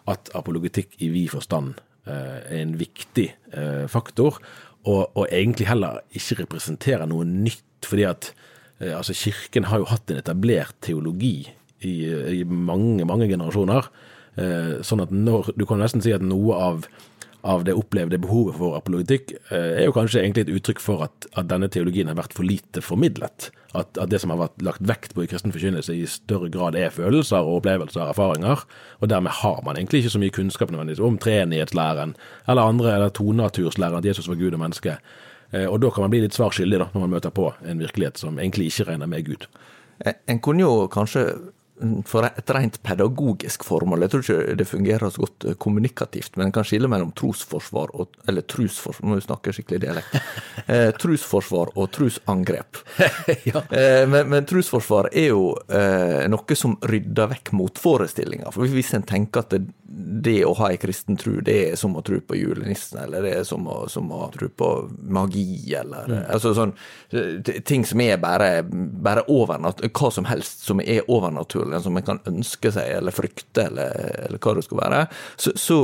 at 0.09 0.31
apologetikk 0.37 0.97
i 1.03 1.11
vid 1.13 1.31
forstand 1.33 1.79
eh, 2.09 2.37
er 2.41 2.59
en 2.61 2.75
viktig 2.79 3.27
eh, 3.53 3.85
faktor, 3.91 4.39
og, 4.87 5.09
og, 5.13 5.25
egentlig 5.27 5.67
heller 5.67 5.99
ikke 6.15 6.43
representerer 6.43 7.09
noe 7.09 7.27
nytt. 7.27 7.65
fordi 7.85 8.05
at 8.07 8.31
eh, 8.79 8.95
altså 8.95 9.13
Kirken 9.13 9.67
har 9.71 9.79
jo 9.79 9.89
hatt 9.91 10.11
en 10.11 10.19
etablert 10.19 10.75
teologi 10.81 11.49
i, 11.79 11.93
i 12.39 12.43
mange, 12.43 13.05
mange 13.07 13.27
generasjoner. 13.27 13.87
Eh, 14.39 14.79
sånn 14.85 15.03
at 15.03 15.11
når, 15.11 15.53
du 15.57 15.65
kan 15.67 15.81
nesten 15.81 16.03
si 16.03 16.13
at 16.15 16.23
noe 16.23 16.55
av 16.55 16.87
av 17.41 17.63
det 17.63 17.75
opplevde 17.77 18.19
behovet 18.19 18.58
for 18.60 18.75
apologetikk, 18.75 19.31
eh, 19.51 19.79
er 19.79 19.86
jo 19.88 19.96
kanskje 19.96 20.22
egentlig 20.24 20.48
et 20.48 20.53
uttrykk 20.58 20.81
for 20.84 21.05
at, 21.08 21.27
at 21.39 21.48
denne 21.48 21.69
teologien 21.72 22.12
har 22.12 22.17
vært 22.19 22.36
for 22.36 22.48
lite 22.48 22.84
formidlet. 22.84 23.50
At, 23.72 23.93
at, 23.98 24.10
det 24.10 24.19
som 24.19 24.34
har 24.34 24.41
vært 24.41 24.63
lagt 24.65 24.84
vekt 24.84 25.13
på 25.15 25.24
i 25.24 25.29
kristen 25.29 25.53
forkynnelse, 25.53 25.93
i 25.93 26.08
større 26.10 26.50
grad 26.51 26.75
er 26.75 26.91
følelser 26.91 27.46
og 27.46 27.62
opplevelser 27.62 28.01
og 28.03 28.12
erfaringer. 28.15 28.65
Og 29.00 29.12
dermed 29.12 29.38
har 29.39 29.62
man 29.65 29.77
egentlig 29.77 30.03
ikke 30.03 30.15
så 30.17 30.22
mye 30.24 30.36
kunnskap 30.36 30.74
nødvendigvis 30.74 31.05
om 31.05 31.19
treenighetslæren 31.22 32.15
eller 32.50 32.74
andre, 32.74 32.96
eller 32.96 33.13
tonaturslæren, 33.15 34.01
at 34.01 34.10
Jesus 34.10 34.27
var 34.27 34.39
Gud 34.41 34.58
og 34.58 34.63
menneske. 34.65 34.98
Eh, 35.53 35.67
og 35.69 35.79
da 35.81 35.93
kan 35.93 36.05
man 36.05 36.13
bli 36.13 36.25
litt 36.25 36.36
svar 36.36 36.51
skyldig, 36.55 36.81
da, 36.81 36.89
når 36.93 37.05
man 37.05 37.15
møter 37.15 37.34
på 37.34 37.53
en 37.63 37.86
virkelighet 37.86 38.19
som 38.19 38.39
egentlig 38.41 38.72
ikke 38.74 38.91
regner 38.91 39.10
med 39.10 39.25
Gud. 39.29 39.48
En 40.27 40.39
kunne 40.39 40.63
jo 40.63 40.88
kanskje 40.91 41.25
for 42.05 42.27
et 42.27 42.51
rent 42.51 42.79
pedagogisk 42.83 43.63
formål, 43.63 44.03
jeg 44.03 44.12
tror 44.12 44.24
ikke 44.25 44.55
det 44.59 44.67
fungerer 44.67 45.13
så 45.13 45.24
godt 45.24 45.45
kommunikativt, 45.63 46.36
men 46.36 46.50
en 46.50 46.55
kan 46.55 46.67
skille 46.67 46.89
mellom 46.91 47.13
trosforsvar 47.15 47.93
og 47.95 48.17
Eller 48.27 48.41
trusforsvar, 48.41 49.07
må 49.07 49.17
jo 49.17 49.25
snakke 49.25 49.53
skikkelig 49.55 49.81
dialekt. 49.86 50.19
Eh, 50.69 50.91
trusforsvar 50.93 51.71
og 51.79 51.88
trusangrep. 51.89 52.77
ja. 53.50 53.62
eh, 53.74 54.03
men, 54.05 54.27
men, 54.29 54.45
trusforsvar 54.45 55.07
er 55.17 55.31
jo 55.31 55.55
eh, 55.65 56.27
noe 56.29 56.57
som 56.57 56.75
rydder 56.86 57.31
vekk 57.31 57.51
motforestillinger. 57.57 58.51
For 58.53 58.69
hvis 58.69 58.91
en 58.93 59.05
tenker 59.07 59.41
at 59.41 59.55
det, 59.55 59.63
det 60.27 60.36
å 60.45 60.51
ha 60.59 60.69
ei 60.69 60.77
kristen 60.77 61.17
tru, 61.17 61.39
det 61.45 61.55
er 61.71 61.79
som 61.79 61.98
å 61.98 62.03
tro 62.05 62.19
på 62.21 62.38
julenissen, 62.38 63.00
eller 63.01 63.25
det 63.25 63.31
er 63.39 63.48
som 63.50 63.65
å, 63.65 63.79
som 63.89 64.12
å 64.13 64.27
tro 64.36 64.51
på 64.53 64.69
magi, 65.09 65.74
eller 65.79 66.12
mm. 66.12 66.21
altså 66.36 66.53
sånn 66.59 66.75
ting 67.65 67.88
som 67.89 68.05
er 68.05 68.21
bare, 68.21 68.62
bare 68.69 69.25
overnatt, 69.31 69.81
hva 69.89 70.12
som 70.13 70.29
helst 70.29 70.67
som 70.67 70.83
er 70.83 71.07
overnaturlig 71.09 71.68
utfordringene 71.69 71.83
som 71.83 71.97
en 71.97 72.03
kan 72.03 72.19
ønske 72.25 72.71
seg 72.71 72.97
eller 72.97 73.11
frykte, 73.11 73.67
eller, 73.67 74.25
eller 74.27 74.39
hva 74.39 74.55
det 74.55 74.65
skulle 74.65 74.83
være, 74.83 75.07
så, 75.38 75.53
så 75.55 75.79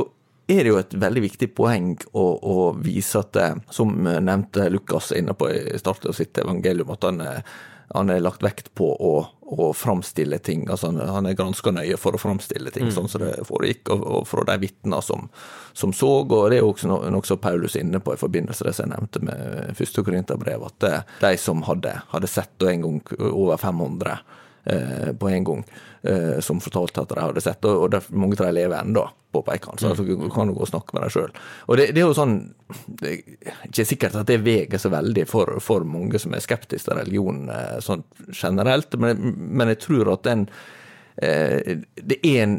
er 0.48 0.62
det 0.62 0.70
jo 0.70 0.78
et 0.78 0.94
veldig 0.94 1.22
viktig 1.22 1.54
poeng 1.54 1.96
å, 2.12 2.26
å 2.38 2.72
vise 2.78 3.18
at, 3.18 3.32
det, 3.34 3.48
som 3.70 3.94
nevnte 4.04 4.68
Lukas 4.70 5.12
inne 5.12 5.34
på 5.34 5.50
i 5.50 5.78
starten 5.78 6.10
av 6.10 6.14
sitt 6.14 6.38
evangelium, 6.38 6.92
at 6.94 7.02
han, 7.02 7.22
han 7.94 8.10
er 8.10 8.22
lagt 8.22 8.44
vekt 8.46 8.70
på 8.78 8.92
å, 8.94 9.26
å 9.42 9.72
framstille 9.74 10.38
ting. 10.38 10.68
altså 10.70 10.92
Han, 10.92 11.00
han 11.02 11.26
er 11.26 11.34
granska 11.34 11.72
nøye 11.74 11.98
for 11.98 12.14
å 12.14 12.22
framstille 12.22 12.70
ting 12.70 12.86
mm. 12.86 12.94
sånn 12.94 13.10
som 13.10 13.26
det 13.26 13.42
foregikk, 13.48 13.90
og, 13.90 14.06
og 14.06 14.30
fra 14.30 14.46
de 14.46 14.56
vitner 14.62 15.02
som, 15.02 15.26
som, 15.74 15.90
så. 15.90 16.12
og 16.22 16.30
Det 16.30 16.60
er 16.60 16.62
jo 16.62 16.70
også 16.70 16.94
noe, 16.94 17.10
noe 17.10 17.26
som 17.26 17.42
Paulus 17.42 17.74
inne 17.74 17.98
på 17.98 18.14
i 18.14 18.22
forbindelse 18.22 18.62
med 18.62 18.70
det 18.70 18.78
som 18.78 18.86
jeg 18.86 18.94
nevnte 18.94 19.26
med 19.26 19.76
første 19.82 20.06
Korinterbrev, 20.06 20.70
at 20.70 20.80
det, 20.86 20.96
de 21.26 21.36
som 21.42 21.66
hadde, 21.66 21.98
hadde 22.14 22.30
sett, 22.30 22.54
og 22.62 22.70
en 22.70 22.86
gang 22.86 23.00
over 23.34 23.58
500 23.66 24.20
Eh, 24.66 25.12
på 25.12 25.28
en 25.28 25.44
gang, 25.44 25.64
eh, 26.02 26.40
som 26.40 26.60
fortalte 26.60 27.00
at 27.00 27.12
de 27.14 27.20
hadde 27.22 27.42
sett, 27.44 27.66
og, 27.70 27.84
og 27.86 28.08
mange 28.10 28.34
av 28.40 28.48
de 28.48 28.54
lever 28.56 28.80
ennå, 28.80 29.04
påpeker 29.30 29.70
han. 29.70 29.78
Så 29.78 29.92
altså, 29.92 30.02
du 30.02 30.24
kan 30.34 30.50
jo 30.50 30.56
gå 30.56 30.64
og 30.64 30.70
snakke 30.72 30.96
med 30.96 31.04
dem 31.04 31.12
sjøl. 31.14 31.36
Og 31.68 31.78
det, 31.78 31.84
det, 31.94 32.02
er 32.02 32.08
jo 32.08 32.16
sånn 32.16 32.34
Det 32.98 33.12
er 33.12 33.60
ikke 33.68 33.84
sikkert 33.86 34.16
at 34.18 34.26
det 34.26 34.40
veier 34.42 34.82
så 34.82 34.90
veldig 34.90 35.26
for, 35.30 35.60
for, 35.62 35.86
mange 35.86 36.18
som 36.18 36.34
er 36.34 36.42
skeptiske 36.42 36.90
til 36.90 36.98
religion 36.98 37.44
eh, 37.46 37.76
sånn 37.84 38.02
generelt, 38.32 38.98
men, 38.98 39.36
men, 39.36 39.70
jeg 39.76 39.84
tror 39.86 40.10
at 40.16 40.26
den 40.26 40.48
Det 41.16 42.18
er 42.26 42.42
en 42.42 42.58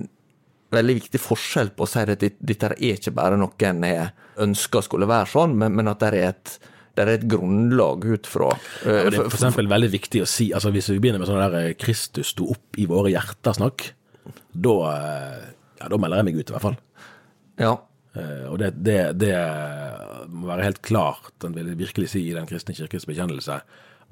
veldig 0.74 0.96
viktig 1.02 1.20
forskjell 1.22 1.76
på 1.76 1.84
å 1.84 1.92
si 1.92 2.08
at 2.08 2.24
dette 2.24 2.72
er 2.72 2.96
ikke 2.96 3.14
bare 3.20 3.38
noe 3.38 3.54
jeg 3.60 4.08
ønsker 4.48 4.88
skulle 4.88 5.12
være 5.12 5.30
sånn, 5.36 5.60
men, 5.60 5.76
men 5.76 5.92
at 5.92 6.02
det 6.02 6.10
er 6.16 6.32
et 6.32 6.56
det 6.98 7.14
er 7.14 7.20
et 7.20 7.28
grunnlag 7.30 8.06
ut 8.10 8.28
fra. 8.30 8.50
Ja, 8.82 9.06
det 9.06 9.20
er 9.20 9.28
for 9.28 9.38
eksempel 9.38 9.70
veldig 9.70 9.90
viktig 9.94 10.24
å 10.24 10.30
si, 10.30 10.50
altså 10.56 10.72
hvis 10.74 10.90
vi 10.90 11.00
begynner 11.04 11.22
med 11.22 11.30
sånn 11.30 11.44
der 11.44 11.58
eh, 11.60 11.76
'Kristus 11.78 12.34
sto 12.34 12.50
opp 12.56 12.80
i 12.82 12.88
våre 12.90 13.12
hjerter'-snakk, 13.14 13.92
da, 14.58 14.74
eh, 14.94 15.44
ja, 15.82 15.92
da 15.94 16.00
melder 16.02 16.24
jeg 16.24 16.30
meg 16.30 16.40
ut, 16.40 16.50
i 16.50 16.56
hvert 16.56 16.66
fall. 16.66 16.80
Ja. 17.62 17.76
Uh, 18.18 18.50
og 18.50 18.58
det, 18.58 18.72
det, 18.82 18.98
det, 19.22 19.36
må 20.34 20.48
være 20.50 20.66
helt 20.66 20.82
klart, 20.82 21.30
den 21.44 21.54
vil 21.54 21.70
virkelig 21.78 22.10
si 22.16 22.24
i 22.26 22.34
Den 22.34 22.48
kristne 22.50 22.74
kirkes 22.74 23.06
bekjennelse, 23.06 23.60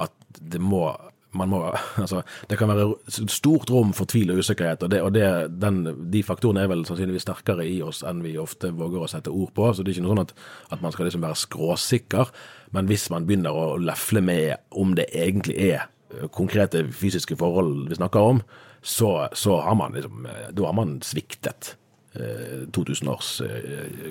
at 0.06 0.13
det 0.38 0.62
må 0.62 0.92
man 1.36 1.51
må, 1.51 1.62
altså, 2.04 2.22
det 2.50 2.58
kan 2.60 2.72
være 2.72 3.27
stort 3.32 3.72
rom 3.74 3.94
for 3.96 4.10
tvil 4.10 4.34
og 4.34 4.42
usikkerhet, 4.44 4.86
og, 4.86 4.92
det, 4.94 5.01
og 5.06 5.13
det, 5.15 5.30
den, 5.62 5.84
de 6.12 6.24
faktorene 6.25 6.65
er 6.65 6.72
vel 6.72 6.86
sannsynligvis 6.88 7.27
sterkere 7.27 7.68
i 7.68 7.80
oss 7.86 8.04
enn 8.08 8.24
vi 8.25 8.36
ofte 8.42 8.72
våger 8.75 9.06
å 9.06 9.10
sette 9.12 9.34
ord 9.34 9.54
på. 9.56 9.72
så 9.72 9.84
Det 9.84 9.94
er 9.94 10.00
ikke 10.00 10.08
noe 10.08 10.15
sånn 10.15 10.25
at, 10.25 10.36
at 10.75 10.86
man 10.86 10.96
skal 10.96 11.10
liksom 11.10 11.25
være 11.25 11.42
skråsikker, 11.46 12.36
men 12.75 12.92
hvis 12.92 13.10
man 13.13 13.27
begynner 13.27 13.56
å 13.56 13.68
lefle 13.82 14.24
med 14.25 14.56
om 14.75 14.96
det 14.98 15.10
egentlig 15.13 15.58
er 15.70 15.86
eh, 15.86 16.27
konkrete 16.36 16.86
fysiske 16.92 17.38
forhold 17.39 17.89
vi 17.92 18.00
snakker 18.00 18.34
om, 18.34 18.44
så, 18.86 19.27
så 19.34 19.62
har 19.65 19.80
man 19.80 19.96
liksom, 19.98 20.27
eh, 20.30 20.51
da 20.54 20.70
har 20.70 20.77
man 20.77 21.00
sviktet. 21.06 21.75
2000 22.15 23.08
eh, 23.10 23.12
års 23.12 23.30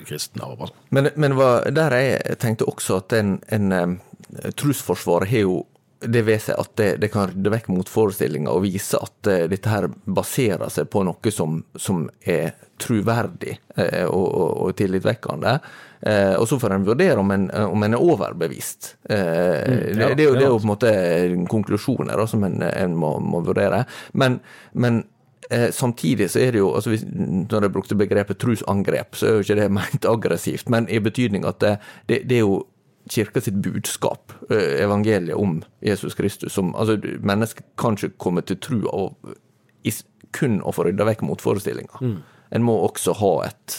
kristen 0.04 0.42
arv. 0.44 0.66
Men, 0.92 1.06
Men, 1.16 1.38
hva, 1.38 1.62
der 1.72 1.94
jeg 1.96 2.34
tenkte 2.42 2.66
også 2.68 2.98
at 3.00 3.14
en, 3.16 3.38
en 3.48 3.96
trosforsvar 4.60 5.24
har 5.30 5.46
jo 5.46 5.54
det 6.06 6.22
ved 6.26 6.42
seg 6.42 6.58
at 6.60 6.74
det, 6.80 6.88
det 7.02 7.10
kan 7.12 7.28
rydde 7.30 7.52
vekk 7.52 7.70
motforestillinger 7.72 8.52
og 8.52 8.64
vise 8.66 8.98
at 9.00 9.30
uh, 9.30 9.46
dette 9.50 9.70
her 9.70 9.88
baserer 10.04 10.70
seg 10.72 10.90
på 10.92 11.04
noe 11.06 11.32
som, 11.34 11.58
som 11.76 12.04
er 12.20 12.54
truverdig 12.80 13.56
uh, 13.78 14.06
og, 14.08 14.26
og, 14.26 14.50
og 14.66 14.76
tillitvekkende. 14.78 15.56
Uh, 16.04 16.34
og 16.36 16.46
så 16.50 16.58
får 16.60 16.76
en 16.76 16.86
vurdere 16.86 17.16
om 17.20 17.32
en, 17.32 17.48
om 17.64 17.86
en 17.86 17.96
er 17.96 18.04
overbevist. 18.04 18.94
Mm, 19.08 19.16
ja, 19.16 20.10
det, 20.10 20.14
det, 20.18 20.28
det, 20.36 20.44
er 20.44 20.50
jo 20.50 20.60
på 20.60 20.66
en 20.66 20.74
måte 20.74 20.94
konklusjoner 21.50 22.20
da, 22.20 22.28
som 22.28 22.44
en, 22.44 22.60
en 22.68 22.96
må, 22.98 23.16
må, 23.24 23.42
vurdere. 23.46 23.84
Men, 24.12 24.40
men 24.72 25.04
Samtidig 25.76 26.30
så 26.32 26.40
er 26.40 26.54
det 26.54 26.60
jo, 26.62 26.70
altså 26.72 26.88
hvis, 26.88 27.02
når 27.04 27.66
jeg 27.66 27.72
brukte 27.74 27.96
begrepet 28.00 28.38
trusangrep, 28.40 29.12
så 29.12 29.26
er 29.26 29.34
jo 29.34 29.42
ikke 29.44 29.56
det 29.58 29.66
ment 29.76 30.06
aggressivt, 30.08 30.70
men 30.72 30.88
i 30.88 30.96
betydning 31.04 31.44
at 31.44 31.58
det, 31.60 31.74
det, 32.08 32.22
det 32.30 32.38
er 32.38 32.46
jo 32.46 32.62
kirka 33.10 33.40
sitt 33.44 33.56
budskap, 33.64 34.32
eh, 34.50 34.82
evangeliet 34.84 35.36
om 35.36 35.58
Jesus 35.84 36.14
Kristus, 36.14 36.52
som 36.52 36.74
altså, 36.74 36.96
mennesker 37.20 37.66
kan 37.80 37.98
ikke 37.98 38.16
komme 38.18 38.44
til 38.46 38.60
tro 38.62 38.80
av 38.92 39.34
kun 40.34 40.60
å 40.62 40.72
få 40.74 40.88
rydda 40.88 41.06
vekk 41.08 41.24
motforestillinger. 41.28 42.00
Mm. 42.02 42.16
En 42.54 42.64
må 42.66 42.76
også 42.84 43.16
ha 43.18 43.32
et, 43.48 43.76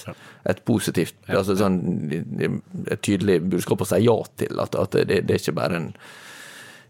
et 0.50 0.62
positivt, 0.68 1.18
altså 1.32 1.56
sånn, 1.60 1.80
et 2.12 3.02
tydelig 3.06 3.40
budskap 3.46 3.84
å 3.84 3.90
si 3.90 4.02
ja 4.04 4.16
til. 4.40 4.60
At, 4.62 4.76
at 4.80 4.98
det, 4.98 5.22
det, 5.28 5.36
er 5.36 5.44
ikke 5.44 5.60
bare 5.60 5.82
en 5.82 5.92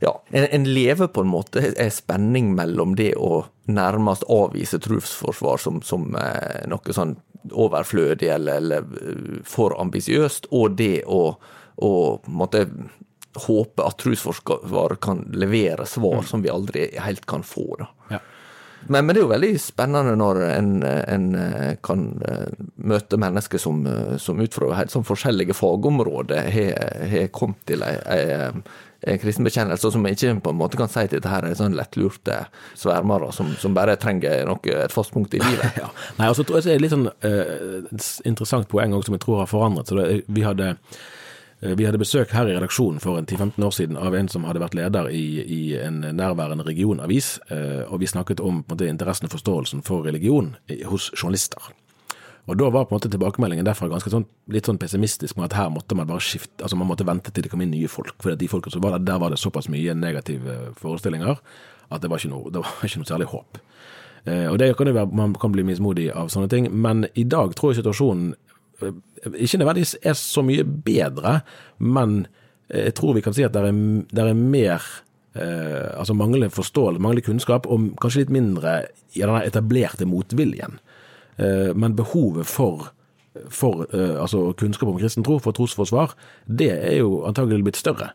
ja, 0.04 0.12
en, 0.36 0.48
en, 0.51 0.65
lever 0.75 1.08
på 1.13 1.24
en 1.24 1.32
måte 1.32 1.62
er 1.72 1.92
spenning 1.94 2.50
mellom 2.58 2.98
det 3.00 3.13
å 3.15 3.46
nærmest 3.72 4.25
avvise 4.30 4.80
trosforsvar 4.84 5.62
som, 5.62 5.80
som 5.86 6.10
eh, 6.20 6.65
noe 6.70 6.96
sånn 6.96 7.15
overflødig 7.54 8.27
eller, 8.34 8.60
eller 8.60 8.89
eh, 9.00 9.38
for 9.48 9.77
ambisiøst, 9.80 10.50
og 10.51 10.75
det 10.82 11.06
å 11.08 11.38
og 11.84 12.27
måtte 12.32 12.65
håpe 13.46 13.84
at 13.84 13.98
trosforsvar 14.00 14.96
kan 15.03 15.25
levere 15.36 15.86
svar 15.89 16.22
mm. 16.22 16.29
som 16.29 16.44
vi 16.46 16.53
aldri 16.53 16.88
helt 17.03 17.25
kan 17.27 17.44
få. 17.44 17.75
Da. 17.82 17.89
Ja. 18.15 18.22
Men, 18.88 19.05
men, 19.05 19.15
det 19.15 19.22
er 19.22 19.25
jo 19.25 19.34
veldig 19.34 19.53
spennende 19.60 20.13
når 20.20 20.39
en, 20.46 20.72
en 20.86 21.24
eh, 21.39 21.72
kan 21.84 22.05
eh, 22.22 22.51
møte 22.86 23.17
mennesker 23.17 23.62
som, 23.62 23.82
eh, 23.89 24.17
som 24.22 24.38
ut 24.38 24.53
fra 24.53 24.75
helt 24.77 24.94
sånn 24.94 25.08
forskjellige 25.08 25.55
fagområder 25.58 26.51
har 26.53 27.32
kommet 27.34 27.63
til 27.65 27.82
ei, 27.86 28.51
en 29.05 29.20
kristen 29.22 29.46
bekjennelse, 29.46 29.89
som 29.94 30.05
ikke 30.10 30.36
på 30.41 30.53
en 30.53 30.60
måte 30.60 30.77
kan 30.79 30.89
si 30.89 31.03
at 31.05 31.13
dette 31.13 31.29
her 31.29 31.46
er 31.46 31.58
sånn 31.58 31.75
lettlurte 31.77 32.39
svermere 32.77 33.32
som, 33.36 33.51
som, 33.62 33.74
bare 33.77 33.98
trenger 34.01 34.46
noe, 34.50 34.77
et 34.82 34.94
fast 34.94 35.13
punkt 35.13 35.34
i 35.38 35.41
livet. 35.41 35.77
ja. 35.82 35.91
Nei, 36.20 36.29
altså, 36.29 36.46
det 36.46 36.63
er 36.63 36.72
et 36.77 36.82
litt 36.82 36.94
sånn 36.94 37.10
uh, 37.10 38.08
interessant 38.25 38.70
poeng 38.72 38.96
også, 38.98 39.12
som 39.12 39.17
jeg 39.17 39.25
tror 39.27 39.44
har 39.44 39.51
forandret. 39.51 39.91
seg. 39.91 40.25
vi 40.25 40.46
hadde 40.46 40.72
vi 41.62 41.86
hadde 41.88 42.02
besøk 42.02 42.34
her 42.36 42.50
i 42.50 42.56
redaksjonen 42.56 43.00
for 43.00 43.18
en 43.18 43.26
10-15 43.26 43.64
år 43.64 43.72
siden 43.74 43.98
av 43.98 44.16
en 44.16 44.28
som 44.30 44.44
hadde 44.44 44.62
vært 44.62 44.76
leder 44.76 45.08
i, 45.10 45.24
i 45.42 45.62
en 45.80 46.02
nærværende 46.04 46.66
regionavis, 46.68 47.38
eh, 47.50 47.86
og 47.88 48.02
vi 48.04 48.12
snakket 48.12 48.44
om 48.44 48.64
måte, 48.68 48.90
interessen 48.90 49.30
og 49.30 49.34
forståelsen 49.38 49.86
for 49.88 50.06
religion 50.06 50.56
hos 50.92 51.12
journalister. 51.16 51.72
Og 52.46 52.58
Da 52.58 52.70
var 52.70 52.86
på 52.86 52.94
en 52.94 53.00
måte 53.00 53.10
tilbakemeldingen 53.10 53.66
derfra 53.66 53.88
ganske 53.90 54.12
sånn, 54.14 54.28
litt 54.54 54.68
sånn 54.70 54.78
pessimistisk 54.78 55.38
med 55.38 55.48
at 55.48 55.58
her 55.58 55.72
måtte 55.74 55.96
man 55.98 56.06
bare 56.08 56.22
skifte, 56.22 56.62
altså 56.62 56.78
man 56.78 56.88
måtte 56.92 57.08
vente 57.08 57.32
til 57.34 57.44
det 57.44 57.50
kom 57.50 57.64
inn 57.66 57.72
nye 57.74 57.90
folk. 57.90 58.14
For 58.22 58.36
de 58.38 58.50
folkene 58.52 58.76
som 58.76 58.84
var 58.86 58.98
der, 58.98 59.08
der 59.08 59.22
var 59.24 59.34
det 59.34 59.40
såpass 59.42 59.70
mye 59.72 59.96
negative 59.98 60.76
forestillinger 60.78 61.40
at 61.90 62.02
det 62.02 62.10
var 62.10 62.22
ikke 62.22 62.34
noe, 62.34 62.52
var 62.54 62.86
ikke 62.86 63.02
noe 63.02 63.10
særlig 63.10 63.32
håp. 63.32 63.58
Eh, 64.26 64.46
og 64.52 64.60
det 64.62 64.76
kan 64.78 64.90
jo 64.90 64.94
være, 64.94 65.14
Man 65.14 65.34
kan 65.34 65.52
bli 65.52 65.64
mismodig 65.64 66.12
av 66.14 66.30
sånne 66.30 66.50
ting, 66.50 66.70
men 66.70 67.08
i 67.16 67.24
dag 67.24 67.56
tror 67.56 67.74
jeg 67.74 67.82
situasjonen 67.82 68.36
ikke 68.82 69.60
nødvendigvis 69.62 69.96
er 70.03 70.17
så 70.20 70.44
mye 70.46 70.65
bedre, 70.65 71.39
men 71.79 72.25
jeg 72.70 72.96
tror 72.98 73.13
vi 73.15 73.24
kan 73.25 73.36
si 73.36 73.46
at 73.46 73.53
det 73.53 73.62
er, 73.62 73.77
det 74.10 74.24
er 74.24 74.38
mer 74.38 74.84
eh, 75.36 76.00
altså 76.00 76.15
manglende 76.17 76.50
forståelse, 76.53 77.01
manglende 77.01 77.25
kunnskap, 77.25 77.67
og 77.70 77.94
kanskje 78.01 78.25
litt 78.25 78.34
mindre 78.36 78.75
i 79.15 79.24
den 79.24 79.38
etablerte 79.41 80.08
motviljen. 80.10 80.79
Eh, 81.38 81.72
men 81.75 81.96
behovet 81.98 82.48
for, 82.50 82.89
for 83.50 83.86
eh, 83.91 84.15
altså 84.22 84.48
kunnskap 84.58 84.89
om 84.89 85.00
kristen 85.00 85.25
tro, 85.25 85.38
for 85.44 85.55
trosforsvar, 85.55 86.15
det 86.48 86.72
er 86.74 87.00
jo 87.00 87.24
antagelig 87.27 87.67
blitt 87.67 87.82
større. 87.82 88.13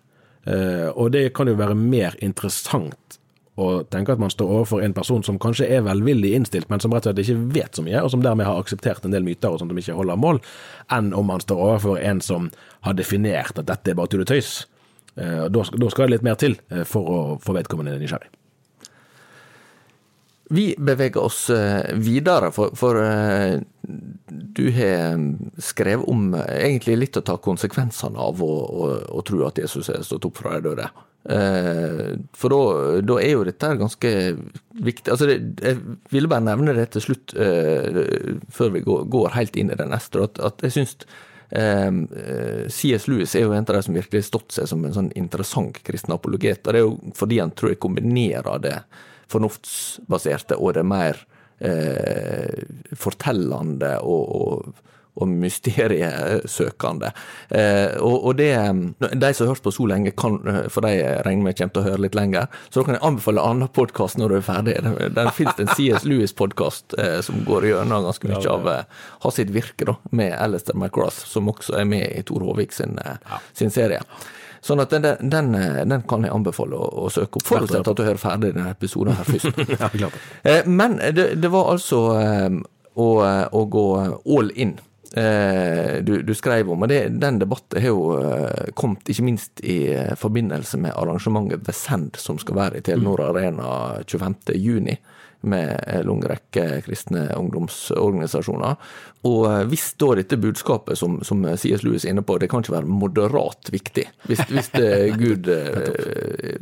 Eh, 0.48 0.88
og 0.90 1.12
det 1.14 1.30
kan 1.36 1.50
jo 1.50 1.58
være 1.58 1.76
mer 1.76 2.16
interessant 2.24 3.19
og 3.60 3.86
tenke 3.92 4.14
at 4.14 4.20
man 4.22 4.32
står 4.32 4.50
overfor 4.56 4.82
en 4.84 4.96
person 4.96 5.22
som 5.26 5.38
kanskje 5.40 5.68
er 5.70 5.84
velvillig 5.86 6.32
innstilt, 6.38 6.68
men 6.72 6.82
som 6.82 6.92
rett 6.94 7.06
og 7.06 7.14
slett 7.14 7.22
ikke 7.26 7.54
vet 7.56 7.76
så 7.78 7.84
mye, 7.86 8.02
og 8.02 8.10
som 8.12 8.24
dermed 8.24 8.48
har 8.48 8.58
akseptert 8.60 9.04
en 9.04 9.14
del 9.14 9.26
myter 9.26 9.52
og 9.52 9.60
sånt 9.60 9.72
som 9.72 9.80
ikke 9.82 9.98
holder 9.98 10.20
mål, 10.20 10.42
enn 10.96 11.14
om 11.16 11.30
man 11.30 11.44
står 11.44 11.62
overfor 11.68 12.00
en 12.00 12.22
som 12.24 12.50
har 12.86 12.98
definert 12.98 13.60
at 13.60 13.68
dette 13.68 13.92
er 13.92 13.98
bare 13.98 14.12
tull 14.12 14.24
og 14.24 14.30
tøys. 14.30 14.62
Eh, 15.20 15.46
da 15.50 15.64
skal 15.64 16.06
det 16.06 16.12
litt 16.14 16.26
mer 16.26 16.38
til 16.40 16.56
eh, 16.70 16.84
for 16.88 17.08
å 17.10 17.18
få 17.42 17.56
vedkommende 17.56 17.98
nysgjerrig. 18.00 18.30
Vi 20.50 20.64
beveger 20.82 21.22
oss 21.22 21.44
eh, 21.54 21.92
videre, 21.94 22.50
for, 22.54 22.74
for 22.78 22.98
du 24.26 24.64
har 24.74 25.20
skrevet 25.62 26.08
om 26.10 26.32
egentlig 26.34 26.96
litt 26.98 27.20
å 27.20 27.26
ta 27.26 27.36
konsekvensene 27.38 28.18
av 28.18 28.42
å, 28.42 28.50
å, 28.50 28.90
å 29.20 29.22
tro 29.26 29.44
at 29.46 29.60
Jesus 29.62 29.92
er 29.92 30.02
stått 30.06 30.26
opp 30.26 30.42
fra 30.42 30.56
de 30.58 30.70
døde. 30.70 30.90
For 31.20 32.52
da, 33.04 33.16
er 33.20 33.32
jo 33.34 33.42
dette 33.44 33.72
ganske 33.76 34.12
viktig. 34.80 35.10
Altså 35.12 35.28
jeg 35.28 35.74
ville 36.10 36.30
bare 36.30 36.46
nevne 36.46 36.72
det 36.78 36.86
til 36.94 37.04
slutt, 37.04 37.34
før 37.36 38.72
vi 38.76 38.84
går, 38.86 39.34
helt 39.36 39.58
inn 39.60 39.72
i 39.72 39.76
det 39.76 39.88
neste, 39.90 40.24
at, 40.24 40.64
jeg 40.64 40.76
syns 40.78 40.96
C.S. 41.50 43.08
Lewis 43.10 43.34
er 43.34 43.44
jo 43.44 43.52
en 43.52 43.66
av 43.66 43.74
de 43.74 43.82
som 43.82 43.96
virkelig 43.98 44.22
har 44.22 44.28
stått 44.30 44.56
seg 44.56 44.70
som 44.70 44.84
en 44.86 44.96
sånn 44.96 45.12
interessant 45.18 45.82
kristen 45.84 46.14
apologet. 46.14 46.62
og 46.64 46.72
Det 46.72 46.80
er 46.80 46.86
jo 46.86 47.14
fordi 47.18 47.40
han 47.42 47.52
tror 47.52 47.74
jeg 47.74 47.82
kombinerer 47.82 48.64
det 48.64 48.76
fornuftsbaserte 49.30 50.58
og 50.58 50.74
det 50.78 50.86
mer 50.86 51.18
eh, 51.60 52.62
fortellende 52.98 53.96
og, 54.02 54.36
og, 54.40 54.86
og 55.14 55.28
mysteriesøkende. 55.28 57.12
Eh, 57.48 57.96
og, 57.98 58.16
og, 58.30 58.36
det 58.38 58.50
De 59.20 59.32
som 59.34 59.46
har 59.46 59.54
hørt 59.54 59.64
på 59.64 59.72
så 59.74 59.86
lenge, 59.90 60.14
kan, 60.16 60.38
for 60.70 60.86
de 60.86 60.94
regner 61.26 61.44
med 61.48 61.58
kommer 61.58 61.74
til 61.74 61.82
å 61.82 61.86
høre 61.88 62.04
litt 62.06 62.18
lenger, 62.18 62.50
så 62.68 62.80
da 62.80 62.86
kan 62.88 62.98
jeg 62.98 63.06
anbefale 63.10 63.42
en 63.42 63.54
annen 63.54 63.72
podkast 63.80 64.20
når 64.20 64.32
du 64.32 64.38
er 64.38 64.46
ferdig. 64.46 64.76
Der, 64.86 65.14
der 65.16 65.32
finnes 65.36 65.58
det 65.58 65.68
en 65.68 65.74
CS 65.76 66.08
Lewis-podkast 66.08 66.98
eh, 66.98 67.20
som 67.26 67.44
går 67.46 67.70
gjennom 67.70 68.08
ganske 68.08 68.30
mye 68.30 68.42
av 68.50 68.68
eh, 68.70 69.00
har 69.24 69.36
sitt 69.36 69.54
virke, 69.54 69.88
da, 69.88 69.96
med 70.10 70.36
Alistair 70.38 70.78
McGrath, 70.78 71.24
som 71.30 71.50
også 71.50 71.78
er 71.80 71.88
med 71.88 72.06
i 72.10 72.22
Tor 72.26 72.44
Håvik 72.46 72.76
sin, 72.76 72.98
ja. 73.02 73.40
sin 73.56 73.74
serie. 73.74 74.04
Sånn 74.60 74.82
at 74.82 74.92
den, 74.92 75.06
den, 75.32 75.54
den, 75.88 76.02
kan 76.08 76.24
jeg 76.26 76.34
anbefale 76.36 76.76
å, 76.76 76.88
å 77.06 77.08
søke 77.12 77.40
opp, 77.40 77.46
forutsatt 77.48 77.88
at 77.88 77.96
du 77.96 78.04
hører 78.04 78.20
ferdig 78.20 78.52
denne 78.52 78.74
episoden 78.74 79.16
her 79.16 79.28
først. 79.28 79.62
ja. 80.02 80.10
Eh, 80.44 80.68
men 80.68 80.98
det, 81.00 81.30
det, 81.40 81.50
var 81.52 81.72
altså 81.72 82.02
eh, 82.18 82.60
å, 82.92 83.08
å, 83.24 83.64
gå 83.72 83.86
all 84.36 84.52
in. 84.54 84.76
Eh, 85.16 85.96
du, 86.06 86.20
du 86.22 86.34
skrev 86.38 86.70
om, 86.70 86.84
og 86.84 86.90
det, 86.90 87.00
den 87.18 87.40
debatten 87.42 87.82
har 87.82 87.90
jo 87.90 88.74
kommet 88.78 89.10
ikke 89.10 89.26
minst 89.26 89.62
i 89.66 89.78
forbindelse 90.18 90.78
med 90.78 90.94
arrangementet 90.94 91.64
The 91.66 91.74
Send, 91.74 92.20
som 92.20 92.38
skal 92.38 92.60
være 92.60 92.78
i 92.78 92.84
Telenor 92.86 93.24
Arena 93.30 93.72
25.6 94.06 95.00
med 95.40 95.84
en 95.86 96.06
lang 96.06 96.22
rekke 96.28 96.64
kristne 96.84 97.24
ungdomsorganisasjoner. 97.36 98.76
Og 99.28 99.46
eh, 99.48 99.62
hvis 99.70 99.86
da 100.00 100.12
dette 100.18 100.38
budskapet 100.40 100.98
som, 100.98 101.18
som 101.24 101.44
C.S. 101.56 101.84
Lewis 101.84 102.04
er 102.04 102.14
inne 102.14 102.24
på, 102.26 102.36
det 102.40 102.50
kan 102.52 102.64
ikke 102.64 102.76
være 102.76 102.90
moderat 102.90 103.72
viktig. 103.72 104.06
Hvis, 104.28 104.44
hvis 104.52 104.70
det, 104.76 104.90
Gud 105.22 105.48
eh, 105.52 106.60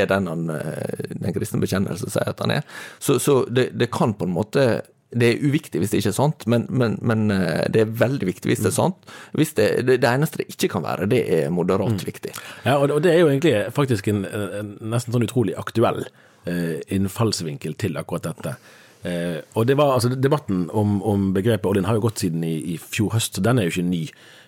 er 0.00 0.10
den, 0.10 0.30
han, 0.30 0.46
eh, 0.54 1.14
den 1.14 1.34
kristne 1.36 1.62
bekjennelse 1.62 2.10
sier 2.10 2.34
at 2.34 2.42
han 2.44 2.58
er, 2.58 2.78
så, 2.98 3.20
så 3.22 3.40
det, 3.50 3.70
det, 3.78 3.90
kan 3.94 4.16
på 4.18 4.26
en 4.26 4.34
måte 4.34 4.68
det 5.08 5.28
er 5.30 5.42
uviktig 5.44 5.80
hvis 5.80 5.92
det 5.92 6.02
ikke 6.02 6.10
er 6.10 6.16
sant, 6.18 6.44
men, 6.52 6.66
men, 6.68 6.98
men 7.00 7.30
det 7.72 7.80
er 7.80 7.92
veldig 8.00 8.26
viktig 8.28 8.50
hvis 8.50 8.60
det 8.60 8.68
er 8.72 8.76
sant. 8.76 9.10
Hvis 9.32 9.54
det, 9.56 9.68
det, 9.88 10.00
det, 10.02 10.10
eneste 10.10 10.42
det 10.42 10.50
ikke 10.52 10.68
kan 10.74 10.84
være, 10.84 11.08
det 11.08 11.22
er 11.32 11.52
moderat 11.54 11.96
mm. 11.96 12.06
viktig. 12.10 12.34
Ja, 12.66 12.76
og 12.76 12.98
det 13.04 13.14
er 13.14 13.22
jo 13.22 13.30
egentlig 13.30 13.54
faktisk 13.72 14.10
en, 14.12 14.26
en 14.28 14.74
nesten 14.92 15.16
sånn 15.16 15.24
utrolig 15.24 15.56
aktuell 15.56 16.04
Eh, 16.48 16.80
innfallsvinkel 16.94 17.74
til 17.74 17.98
akkurat 17.98 18.28
dette. 18.30 18.54
Eh, 19.02 19.40
og 19.58 19.66
det 19.66 19.74
var, 19.76 19.92
altså 19.94 20.08
Debatten 20.14 20.68
om, 20.70 21.02
om 21.02 21.32
begrepet 21.34 21.66
Odin 21.68 21.84
har 21.84 21.98
jo 21.98 22.06
gått 22.06 22.22
siden 22.22 22.44
i, 22.46 22.54
i, 22.72 22.76
fjor 22.78 23.12
høst, 23.12 23.36
så 23.36 23.44
den 23.44 23.58
er 23.58 23.66
jo 23.66 23.74
ikke 23.74 23.88
ny. 23.88 24.00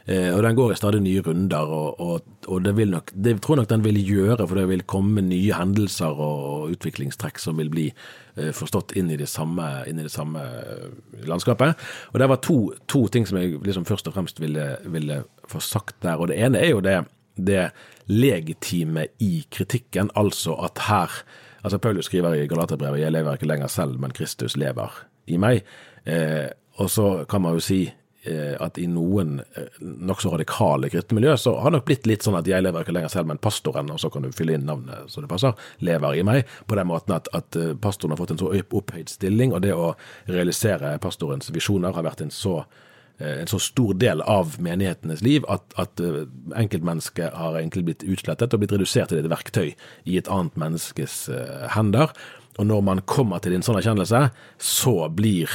Eh, 0.07 0.30
og 0.35 0.42
Den 0.42 0.57
går 0.57 0.73
i 0.73 0.78
stadig 0.78 1.00
nye 1.04 1.23
runder, 1.26 1.75
og, 1.76 2.00
og, 2.00 2.21
og 2.49 2.64
det, 2.64 2.88
nok, 2.88 3.12
det 3.14 3.37
tror 3.42 3.57
jeg 3.57 3.62
nok 3.62 3.71
den 3.71 3.85
vil 3.85 4.00
gjøre, 4.07 4.47
for 4.47 4.59
det 4.59 4.69
vil 4.71 4.87
komme 4.88 5.25
nye 5.26 5.54
hendelser 5.54 6.23
og 6.25 6.73
utviklingstrekk 6.75 7.38
som 7.38 7.61
vil 7.61 7.71
bli 7.73 7.90
forstått 8.57 8.95
inn 8.97 9.11
i 9.12 9.19
det 9.21 9.28
samme, 9.28 9.66
i 9.90 9.92
det 9.92 10.09
samme 10.12 10.40
landskapet. 11.28 11.76
Og 12.14 12.21
Det 12.23 12.28
var 12.30 12.40
to, 12.40 12.59
to 12.88 13.07
ting 13.12 13.26
som 13.28 13.37
jeg 13.37 13.59
liksom 13.61 13.85
først 13.85 14.09
og 14.09 14.14
fremst 14.16 14.40
ville, 14.40 14.78
ville, 14.87 15.23
få 15.50 15.61
sagt 15.61 15.99
der. 16.02 16.16
og 16.16 16.30
Det 16.30 16.38
ene 16.38 16.62
er 16.62 16.71
jo 16.71 16.80
det, 16.80 16.97
det 17.37 17.71
legitime 18.07 19.09
i 19.19 19.45
kritikken, 19.50 20.11
altså 20.16 20.54
at 20.64 20.87
her 20.88 21.23
Altså 21.64 21.78
Paulus 21.78 22.04
skriver 22.04 22.35
i 22.35 22.47
Galaterbrevet 22.47 23.00
'Jeg 23.00 23.12
lever 23.12 23.33
ikke 23.33 23.47
lenger 23.47 23.66
selv, 23.66 23.99
men 24.00 24.11
Kristus 24.11 24.57
lever 24.57 25.04
i 25.26 25.37
meg'. 25.37 25.61
Eh, 26.07 26.49
og 26.75 26.90
så 26.90 27.25
kan 27.28 27.40
man 27.40 27.52
jo 27.52 27.60
si 27.60 27.82
eh, 27.82 27.93
at 28.61 28.78
i 28.78 28.87
noen 28.91 29.39
eh, 29.56 29.78
nokså 29.80 30.35
radikale 30.35 30.91
kristne 30.93 31.17
miljø 31.17 31.37
så 31.41 31.54
har 31.56 31.71
det 31.71 31.78
nok 31.78 31.87
blitt 31.89 32.09
litt 32.11 32.26
sånn 32.26 32.37
at 32.37 32.47
'jeg 32.47 32.63
lever 32.63 32.85
ikke 32.85 32.93
lenger 32.93 33.09
selv, 33.09 33.26
men 33.26 33.39
pastoren', 33.39 33.91
og 33.91 34.00
så 34.00 34.11
kan 34.13 34.23
du 34.23 34.33
fylle 34.33 34.54
inn 34.54 34.67
navnet 34.67 35.09
så 35.09 35.21
det 35.21 35.28
passer, 35.28 35.54
'lever 35.80 36.19
i 36.19 36.23
meg'. 36.23 36.45
På 36.67 36.76
den 36.76 36.87
måten 36.87 37.15
at, 37.15 37.28
at 37.33 37.56
eh, 37.56 37.75
pastoren 37.75 38.13
har 38.13 38.19
fått 38.19 38.33
en 38.33 38.39
så 38.39 38.52
opphøyd 38.52 39.09
stilling, 39.09 39.52
og 39.52 39.63
det 39.63 39.73
å 39.73 39.97
realisere 40.28 40.99
pastorens 40.99 41.50
visjoner 41.50 41.93
har 41.93 42.02
vært 42.02 42.21
en 42.21 42.30
så 42.30 42.65
Eh, 43.21 43.41
en 43.41 43.47
så 43.47 43.59
stor 43.59 43.95
del 43.95 44.23
av 44.23 44.54
menighetenes 44.65 45.21
liv 45.23 45.45
at, 45.52 45.65
at 45.80 46.00
eh, 46.00 46.23
enkeltmennesket 46.56 47.35
har 47.37 47.59
egentlig 47.59 47.85
blitt 47.91 48.04
utslettet 48.09 48.54
og 48.54 48.63
blitt 48.63 48.73
redusert 48.73 49.13
til 49.13 49.21
et 49.21 49.28
verktøy 49.28 49.75
i 50.09 50.17
et 50.17 50.30
annet 50.33 50.56
menneskes 50.61 51.26
hender. 51.75 52.15
Og 52.59 52.67
når 52.67 52.80
man 52.87 53.02
kommer 53.04 53.43
til 53.45 53.54
en 53.56 53.65
sånn 53.65 53.76
erkjennelse, 53.80 54.30
så 54.56 54.95
blir 55.13 55.52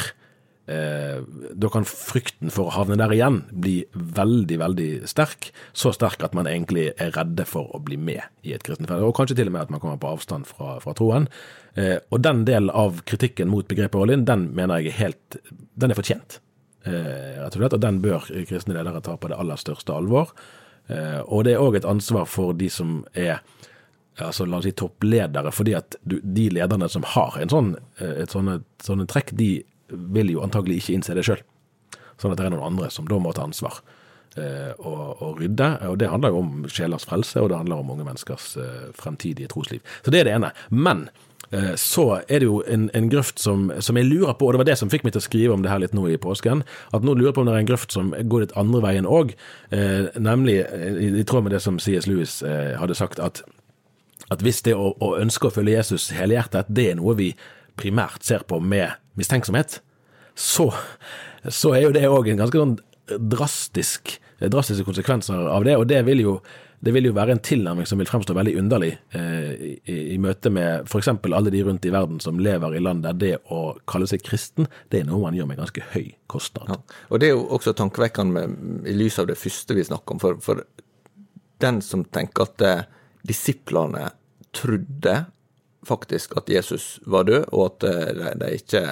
eh, 0.71 1.19
Da 1.53 1.69
kan 1.73 1.87
frykten 1.87 2.51
for 2.53 2.69
å 2.69 2.75
havne 2.75 2.97
der 2.99 3.13
igjen 3.15 3.41
bli 3.51 3.77
veldig, 3.93 4.57
veldig 4.61 4.89
sterk. 5.09 5.51
Så 5.73 5.93
sterk 5.95 6.23
at 6.25 6.35
man 6.37 6.49
egentlig 6.49 6.91
er 7.01 7.13
redde 7.15 7.45
for 7.49 7.71
å 7.75 7.81
bli 7.83 7.97
med 7.97 8.23
i 8.43 8.55
et 8.55 8.65
kristent 8.65 8.89
fellesskap. 8.89 9.11
Og 9.11 9.17
kanskje 9.19 9.39
til 9.39 9.51
og 9.51 9.57
med 9.57 9.65
at 9.65 9.75
man 9.75 9.83
kommer 9.83 10.01
på 10.01 10.13
avstand 10.15 10.49
fra, 10.49 10.77
fra 10.83 10.95
troen. 10.97 11.29
Eh, 11.75 11.97
og 12.09 12.23
den 12.25 12.45
delen 12.47 12.71
av 12.73 13.03
kritikken 13.09 13.51
mot 13.51 13.67
begrepet 13.67 13.99
Orlin, 13.99 14.25
den 14.27 14.49
mener 14.55 14.81
jeg 14.81 14.93
er 14.93 15.01
helt 15.03 15.39
Den 15.75 15.91
er 15.91 15.99
fortjent. 15.99 16.39
Eh, 16.85 17.41
rett 17.41 17.55
og 17.55 17.61
slett, 17.61 17.77
og 17.77 17.81
den 17.81 18.01
bør 18.03 18.27
kristne 18.45 18.77
ledere 18.77 19.01
ta 19.03 19.17
på 19.17 19.31
det 19.31 19.39
aller 19.41 19.59
største 19.59 19.95
alvor. 19.95 20.35
Eh, 20.87 21.21
og 21.25 21.45
det 21.47 21.55
er 21.55 21.63
òg 21.63 21.79
et 21.79 21.87
ansvar 21.89 22.27
for 22.29 22.53
de 22.57 22.69
som 22.69 22.99
er 23.17 23.41
altså 24.23 24.45
la 24.47 24.59
oss 24.61 24.67
si 24.67 24.73
toppledere, 24.77 25.51
fordi 25.51 25.73
at 25.75 25.97
du, 26.07 26.19
de 26.23 26.47
lederne 26.53 26.87
som 26.91 27.03
har 27.15 27.35
en 27.41 27.51
sånn, 27.51 27.71
eh, 27.99 28.21
et 28.23 28.31
sånne, 28.31 28.59
sånne 28.83 29.07
trekk, 29.11 29.33
de 29.35 29.49
vil 29.89 30.33
jo 30.33 30.41
antagelig 30.45 30.81
ikke 30.81 30.97
innse 30.97 31.17
det 31.17 31.25
sjøl. 31.27 31.43
Sånn 32.21 32.33
at 32.33 32.39
det 32.39 32.47
er 32.47 32.55
noen 32.55 32.69
andre 32.71 32.89
som 32.93 33.07
da 33.09 33.19
må 33.19 33.33
ta 33.35 33.45
ansvar 33.45 33.81
og, 34.35 35.21
og, 35.23 35.37
rydde. 35.39 35.67
Og 35.87 35.97
det 35.99 36.09
handler 36.11 36.33
jo 36.33 36.39
om 36.41 36.65
sjelers 36.71 37.05
frelse, 37.07 37.39
og 37.39 37.51
det 37.51 37.59
handler 37.59 37.79
om 37.79 37.91
unge 37.93 38.07
menneskers 38.07 38.49
fremtidige 38.97 39.47
trosliv. 39.51 39.83
Så 40.03 40.11
det 40.11 40.23
er 40.23 40.27
det 40.27 40.33
ene. 40.35 40.49
Men 40.71 41.05
Eh, 41.51 41.75
så 41.75 42.21
er 42.27 42.41
det 42.41 42.47
jo 42.47 42.61
en, 42.67 42.87
en 42.93 43.09
grøft 43.09 43.39
som, 43.39 43.67
som, 43.79 43.97
jeg 43.97 44.07
lurer 44.09 44.33
på, 44.33 44.47
og 44.47 44.53
det 44.53 44.61
var 44.63 44.69
det 44.69 44.77
som 44.79 44.89
fikk 44.89 45.05
meg 45.05 45.13
til 45.15 45.21
å 45.21 45.25
skrive 45.25 45.55
om 45.55 45.63
det 45.63 45.71
her 45.71 45.81
litt 45.83 45.93
nå 45.95 46.07
i 46.09 46.17
påsken, 46.21 46.63
at 46.65 47.05
nå 47.05 47.13
lurer 47.13 47.29
jeg 47.29 47.37
på 47.37 47.43
om 47.43 47.49
det 47.49 47.55
er 47.55 47.63
en 47.63 47.69
grøft 47.69 47.95
som 47.95 48.13
går 48.15 48.45
litt 48.45 48.55
andre 48.59 48.81
veien 48.85 49.09
òg, 49.09 49.35
eh, 49.75 50.09
nemlig 50.17 50.59
eh, 50.63 50.87
i, 51.05 51.11
i, 51.21 51.25
tråd 51.27 51.45
med 51.45 51.55
det 51.55 51.61
som 51.63 51.79
C.S. 51.81 52.09
Lewis 52.09 52.39
eh, 52.45 52.73
hadde 52.79 52.97
sagt, 52.97 53.21
at, 53.21 53.43
at 54.33 54.45
hvis 54.45 54.63
det 54.65 54.75
å, 54.77 54.93
å, 54.97 55.15
ønske 55.21 55.49
å 55.49 55.53
følge 55.53 55.77
Jesus 55.77 56.09
helhjertet, 56.17 56.71
det 56.73 56.91
er 56.91 56.99
noe 57.01 57.17
vi 57.19 57.31
primært 57.77 58.25
ser 58.25 58.47
på 58.47 58.59
med 58.63 58.95
mistenksomhet, 59.19 59.79
så, 60.35 60.69
så 61.47 61.73
er 61.75 61.87
jo 61.87 61.95
det 61.95 62.05
òg 62.09 62.29
en 62.31 62.43
ganske 62.43 62.61
sånn 62.61 62.77
drastisk, 63.31 64.17
drastiske 64.41 64.85
konsekvenser 64.87 65.47
av 65.51 65.65
det, 65.67 65.77
og 65.79 65.87
det 65.89 66.03
vil 66.07 66.23
jo 66.25 66.37
det 66.85 66.91
vil 66.93 67.07
jo 67.07 67.15
være 67.15 67.33
en 67.33 67.41
tilnærming 67.41 67.87
som 67.89 67.97
vil 67.97 68.09
fremstå 68.09 68.35
veldig 68.35 68.53
underlig 68.59 68.91
eh, 69.17 69.53
i, 69.79 69.95
i, 70.13 70.17
møte 70.21 70.51
med 70.53 70.85
f.eks. 70.85 71.07
alle 71.09 71.53
de 71.53 71.63
rundt 71.65 71.87
i 71.87 71.93
verden 71.93 72.19
som 72.21 72.37
lever 72.37 72.75
i 72.75 72.81
land 72.83 73.01
der 73.05 73.15
det 73.17 73.31
å 73.49 73.61
kalle 73.89 74.05
seg 74.11 74.21
kristen, 74.25 74.67
det 74.93 75.01
er 75.01 75.07
noe 75.09 75.23
man 75.23 75.37
gjør 75.37 75.49
med 75.49 75.61
ganske 75.63 75.85
høy 75.95 76.11
kostnad. 76.29 76.69
Ja. 76.69 76.99
Og 77.09 77.23
Det 77.23 77.29
er 77.29 77.33
jo 77.33 77.47
også 77.57 77.73
tankevekkende 77.79 78.45
i 78.91 78.93
lys 78.99 79.17
av 79.23 79.31
det 79.31 79.39
første 79.39 79.77
vi 79.77 79.87
snakker 79.87 80.17
om. 80.17 80.21
For, 80.21 80.37
for 80.43 80.61
den 81.63 81.81
som 81.85 82.05
tenker 82.05 82.45
at 82.45 82.65
eh, 82.65 82.85
disiplene 83.25 84.11
trodde 84.55 85.17
faktisk 85.87 86.35
at 86.39 86.49
Jesus 86.51 86.99
var 87.05 87.27
død, 87.29 87.49
og 87.51 87.65
at 87.67 87.87
eh, 87.89 88.13
de, 88.19 88.31
de 88.41 88.53
ikke 88.59 88.85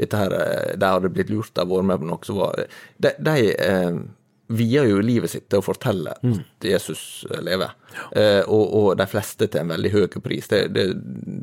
dette 0.00 0.20
her, 0.20 0.36
eh, 0.36 0.76
de 0.78 0.92
hadde 0.94 1.12
blitt 1.14 1.32
lurt 1.32 1.58
av 1.58 1.70
å 1.70 1.80
være 1.80 1.90
med 1.90 2.02
på 2.02 2.08
noe 2.10 2.28
som 2.28 2.40
var 2.40 2.64
De, 2.96 3.12
de 3.18 3.36
eh, 3.52 4.00
vier 4.48 4.88
jo 4.88 5.00
livet 5.04 5.30
sitt 5.30 5.48
til 5.52 5.60
å 5.60 5.64
fortelle 5.64 6.14
mm. 6.22 6.36
at 6.40 6.66
Jesus 6.70 7.02
lever, 7.44 7.74
ja. 7.92 8.06
eh, 8.16 8.42
og, 8.46 8.64
og, 8.64 8.88
de 8.98 9.06
fleste 9.10 9.48
til 9.48 9.62
en 9.62 9.74
veldig 9.74 9.92
høy 9.92 10.06
pris. 10.24 10.48
Det, 10.48 10.62
det, 10.72 10.86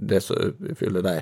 det 0.09 0.23
som 0.25 0.73
fyller 0.79 1.05
de, 1.05 1.19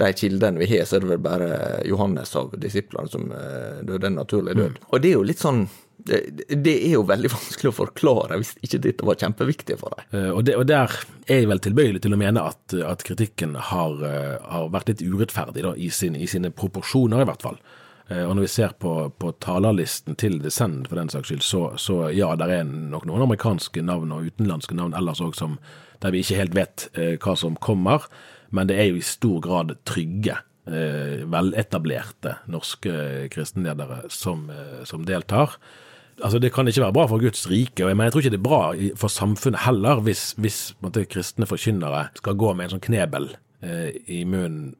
de 0.00 0.10
kildene 0.16 0.62
vi 0.62 0.70
har, 0.72 0.88
så 0.88 0.96
er 0.96 1.04
det 1.04 1.12
vel 1.12 1.22
bare 1.24 1.50
Johannes 1.88 2.32
av 2.40 2.56
disiplene 2.60 3.12
som 3.12 3.28
eh, 3.36 3.84
døde 3.84 4.08
en 4.08 4.20
naturlig 4.22 4.56
død. 4.56 4.80
Mm. 4.80 4.88
Og 4.88 5.04
det 5.04 5.12
er 5.12 5.18
jo 5.18 5.28
litt 5.28 5.44
sånn 5.44 5.66
det, 6.06 6.20
det, 6.48 6.74
er 6.86 6.94
jo 6.96 7.04
veldig 7.08 7.32
vanskelig 7.32 7.72
å 7.72 7.76
forklare 7.76 8.40
hvis 8.40 8.54
ikke 8.64 8.82
dette 8.86 9.06
var 9.08 9.18
kjempeviktig 9.20 9.76
for 9.80 9.96
deg. 9.96 10.06
Uh, 10.14 10.30
og, 10.36 10.52
og, 10.54 10.64
der 10.70 10.96
er 11.26 11.42
jeg 11.42 11.50
vel 11.50 11.62
tilbøyelig 11.64 12.04
til 12.04 12.16
å 12.16 12.20
mene 12.20 12.46
at, 12.52 12.76
at 12.86 13.04
kritikken 13.06 13.56
har, 13.70 14.00
uh, 14.00 14.38
har, 14.46 14.72
vært 14.74 14.94
litt 14.94 15.04
urettferdig, 15.04 15.66
da, 15.66 15.74
i, 15.76 15.90
sin, 15.94 16.18
i, 16.18 16.28
sine 16.30 16.52
proporsjoner 16.54 17.24
i 17.24 17.30
hvert 17.30 17.46
fall. 17.46 17.60
Eh, 18.10 18.24
og 18.26 18.34
når 18.34 18.46
vi 18.46 18.52
ser 18.52 18.74
på, 18.82 18.94
på 19.22 19.32
talerlisten 19.42 20.18
til 20.18 20.40
Descend 20.42 20.88
for 20.90 20.98
den 20.98 21.10
saks 21.12 21.30
skyld, 21.30 21.44
så, 21.46 21.62
så 21.78 22.00
ja, 22.14 22.32
det 22.38 22.50
er 22.50 22.66
nok 22.66 23.06
noen 23.08 23.26
amerikanske 23.28 23.84
navn 23.86 24.14
og 24.16 24.26
utenlandske 24.30 24.76
navn 24.78 24.96
ellers 24.98 25.22
òg 25.24 25.38
der 26.00 26.14
vi 26.14 26.22
ikke 26.24 26.38
helt 26.38 26.56
vet 26.56 26.86
eh, 26.96 27.16
hva 27.20 27.36
som 27.36 27.58
kommer. 27.60 28.06
Men 28.50 28.70
det 28.70 28.80
er 28.80 28.88
jo 28.90 28.98
i 28.98 29.04
stor 29.04 29.38
grad 29.44 29.74
trygge 29.86 30.38
eh, 30.66 31.22
veletablerte 31.30 32.38
norske 32.50 33.28
kristenledere 33.30 34.06
som, 34.10 34.48
eh, 34.50 34.80
som 34.88 35.04
deltar. 35.06 35.58
Altså 36.22 36.38
Det 36.38 36.52
kan 36.52 36.68
ikke 36.68 36.82
være 36.82 36.96
bra 36.96 37.06
for 37.08 37.22
Guds 37.22 37.46
rike, 37.50 37.84
men 37.84 38.04
jeg 38.04 38.12
tror 38.12 38.24
ikke 38.24 38.34
det 38.34 38.40
er 38.40 38.48
bra 38.48 38.62
for 39.00 39.12
samfunnet 39.12 39.64
heller, 39.66 40.02
hvis, 40.04 40.34
hvis 40.38 40.58
måtte, 40.84 41.06
kristne 41.08 41.48
forkynnere 41.48 42.08
skal 42.20 42.36
gå 42.36 42.52
med 42.54 42.66
en 42.66 42.74
sånn 42.74 42.84
knebel 42.84 43.30
eh, 43.64 43.96
i 44.12 44.24
munnen 44.28 44.74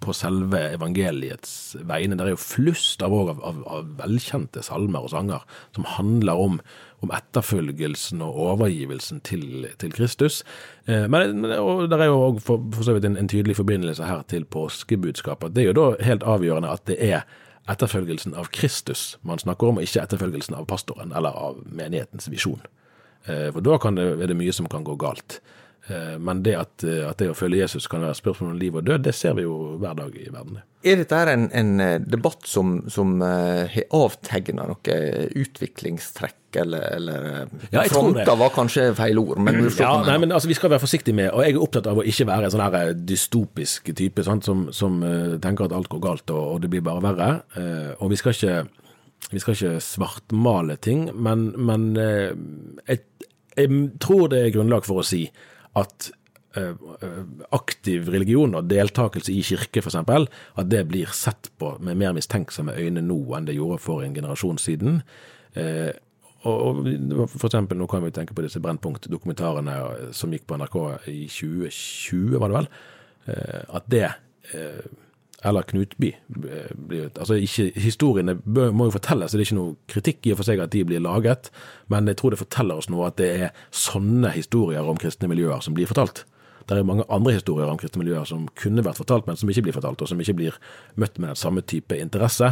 på 0.00 0.14
selve 0.16 0.60
evangeliets 0.72 1.76
vegne. 1.88 2.16
Det 2.16 2.24
er 2.24 2.32
jo 2.32 2.40
flust 2.40 3.02
av, 3.04 3.12
av, 3.12 3.40
av, 3.44 3.58
av 3.68 3.88
velkjente 3.98 4.62
salmer 4.64 5.04
og 5.04 5.12
sanger 5.12 5.44
som 5.76 5.88
handler 5.96 6.40
om, 6.40 6.60
om 7.04 7.12
etterfølgelsen 7.14 8.22
og 8.24 8.38
overgivelsen 8.52 9.20
til, 9.28 9.66
til 9.82 9.92
Kristus. 9.96 10.40
Eh, 10.86 11.04
men, 11.10 11.42
det 11.44 11.98
er 11.98 12.08
jo 12.08 12.38
for, 12.40 12.64
for 12.74 12.86
så 12.86 12.96
vidt 12.96 13.10
en, 13.10 13.18
en 13.20 13.28
tydelig 13.28 13.58
forbindelse 13.60 14.08
her 14.08 14.24
til 14.30 14.48
påskebudskapet. 14.48 15.52
Det 15.52 15.66
er 15.66 15.70
jo 15.72 15.78
da 15.80 15.90
helt 16.06 16.24
avgjørende 16.24 16.72
at 16.72 16.88
det 16.88 16.98
er 17.10 17.28
etterfølgelsen 17.68 18.34
av 18.38 18.50
Kristus 18.54 19.18
man 19.26 19.40
snakker 19.40 19.70
om, 19.70 19.78
og 19.78 19.86
ikke 19.86 20.02
etterfølgelsen 20.04 20.56
av 20.58 20.66
pastoren 20.70 21.12
eller 21.16 21.36
av 21.36 21.62
menighetens 21.66 22.30
visjon. 22.32 22.62
Eh, 23.26 23.48
For 23.52 23.64
da 23.64 23.78
det, 23.96 24.08
er 24.22 24.30
det 24.30 24.38
mye 24.38 24.54
som 24.54 24.68
kan 24.70 24.84
gå 24.84 24.96
galt. 25.00 25.40
Eh, 25.88 26.18
Men 26.20 26.42
det 26.42 26.54
at, 26.58 26.84
eh, 26.84 27.04
at 27.08 27.18
det 27.20 27.30
å 27.32 27.36
følge 27.36 27.62
Jesus 27.62 27.86
kan 27.88 28.02
være 28.04 28.16
spørsmål 28.18 28.52
om 28.52 28.58
liv 28.60 28.74
og 28.76 28.84
død, 28.84 29.04
det 29.06 29.14
ser 29.16 29.36
vi 29.38 29.46
jo 29.46 29.76
hver 29.80 29.96
dag 29.96 30.16
i 30.16 30.28
verden. 30.30 30.58
Er 30.84 31.00
dette 31.00 31.20
en, 31.32 31.46
en 31.52 31.80
eh, 31.80 31.94
debatt 32.04 32.44
som, 32.46 32.82
som 32.92 33.16
har 33.24 33.72
avtegna 33.96 34.68
noe 34.68 34.98
utviklingstrekk, 35.42 36.36
eller, 36.60 36.84
eller 36.96 37.48
Ja. 37.72 37.82
Fronter 37.90 38.36
var 38.40 38.52
kanskje 38.54 38.94
feil 38.96 39.18
ord, 39.20 39.40
men 39.44 39.64
Ja, 39.78 40.02
nei, 40.06 40.18
men 40.18 40.32
altså, 40.32 40.48
Vi 40.48 40.56
skal 40.56 40.70
være 40.70 40.84
forsiktige 40.84 41.14
med, 41.16 41.30
og 41.32 41.42
jeg 41.44 41.54
er 41.56 41.60
opptatt 41.64 41.88
av 41.90 42.00
å 42.00 42.06
ikke 42.06 42.28
være 42.28 42.48
en 42.48 42.54
sånn 42.54 42.64
her 42.64 42.94
dystopisk 42.94 43.90
type 43.96 44.24
sant, 44.24 44.44
som, 44.48 44.68
som 44.72 45.00
tenker 45.42 45.68
at 45.68 45.76
alt 45.76 45.90
går 45.92 46.00
galt 46.04 46.30
og, 46.30 46.44
og 46.54 46.62
det 46.62 46.70
blir 46.72 46.84
bare 46.84 47.04
verre. 47.04 47.30
Og 48.00 48.08
vi 48.12 48.16
skal 48.20 48.32
ikke, 48.36 48.56
vi 49.32 49.42
skal 49.44 49.56
ikke 49.58 49.76
svartmale 49.84 50.78
ting, 50.80 51.08
men, 51.14 51.50
men 51.58 51.90
jeg, 51.98 53.04
jeg 53.58 53.82
tror 54.00 54.28
det 54.32 54.46
er 54.46 54.54
grunnlag 54.56 54.86
for 54.88 55.02
å 55.02 55.06
si 55.06 55.26
at 55.76 56.10
eh, 56.56 56.74
eh, 56.74 57.22
aktiv 57.56 58.08
religion 58.12 58.56
og 58.58 58.68
deltakelse 58.70 59.34
i 59.34 59.42
kirke 59.46 59.82
f.eks., 59.82 59.98
at 59.98 60.70
det 60.70 60.84
blir 60.90 61.10
sett 61.16 61.50
på 61.60 61.74
med 61.84 61.98
mer 62.00 62.14
mistenksomme 62.16 62.76
øyne 62.78 63.04
nå 63.04 63.20
enn 63.36 63.48
det 63.48 63.58
gjorde 63.58 63.80
for 63.84 64.04
en 64.04 64.14
generasjon 64.16 64.60
siden. 64.62 65.02
Eh, 65.58 65.90
og, 66.46 66.84
for 67.34 67.48
eksempel, 67.48 67.76
nå 67.80 67.88
kan 67.90 68.04
vi 68.04 68.12
tenke 68.14 68.36
på 68.36 68.44
disse 68.44 68.62
Brennpunkt-dokumentarene 68.62 70.12
som 70.14 70.30
gikk 70.32 70.46
på 70.46 70.56
NRK 70.60 70.76
i 71.10 71.24
2020, 71.26 72.38
var 72.38 72.52
det 72.52 72.58
vel. 72.60 72.68
At 73.74 73.88
det 73.90 74.06
Eller 75.46 75.62
Knutby 75.62 76.08
Altså 77.18 77.36
ikke 77.38 77.68
Historiene 77.78 78.34
må 78.44 78.88
jo 78.88 78.94
fortelles, 78.96 79.30
det 79.32 79.38
er 79.38 79.44
ikke 79.46 79.58
noe 79.58 79.76
kritikk 79.90 80.26
i 80.26 80.32
og 80.34 80.40
for 80.40 80.48
seg 80.48 80.62
at 80.64 80.72
de 80.74 80.82
blir 80.88 81.02
laget, 81.04 81.50
men 81.92 82.10
jeg 82.10 82.18
tror 82.18 82.34
det 82.34 82.40
forteller 82.40 82.80
oss 82.80 82.90
noe 82.90 83.06
at 83.06 83.20
det 83.20 83.28
er 83.44 83.52
sånne 83.70 84.32
historier 84.34 84.82
om 84.88 84.98
kristne 84.98 85.30
miljøer 85.30 85.62
som 85.62 85.76
blir 85.78 85.86
fortalt. 85.90 86.24
Det 86.68 86.76
er 86.76 86.84
mange 86.84 87.06
andre 87.08 87.32
historier 87.38 87.70
om 87.70 87.78
kristne 87.80 88.02
miljøer 88.02 88.26
som 88.28 88.48
kunne 88.58 88.82
vært 88.84 88.98
fortalt, 89.00 89.28
men 89.30 89.38
som 89.40 89.48
ikke 89.48 89.68
blir 89.68 89.76
fortalt, 89.78 90.02
og 90.02 90.10
som 90.10 90.20
ikke 90.20 90.36
blir 90.36 90.58
møtt 91.00 91.16
med 91.18 91.30
den 91.32 91.40
samme 91.40 91.62
type 91.64 91.96
interesse. 91.96 92.50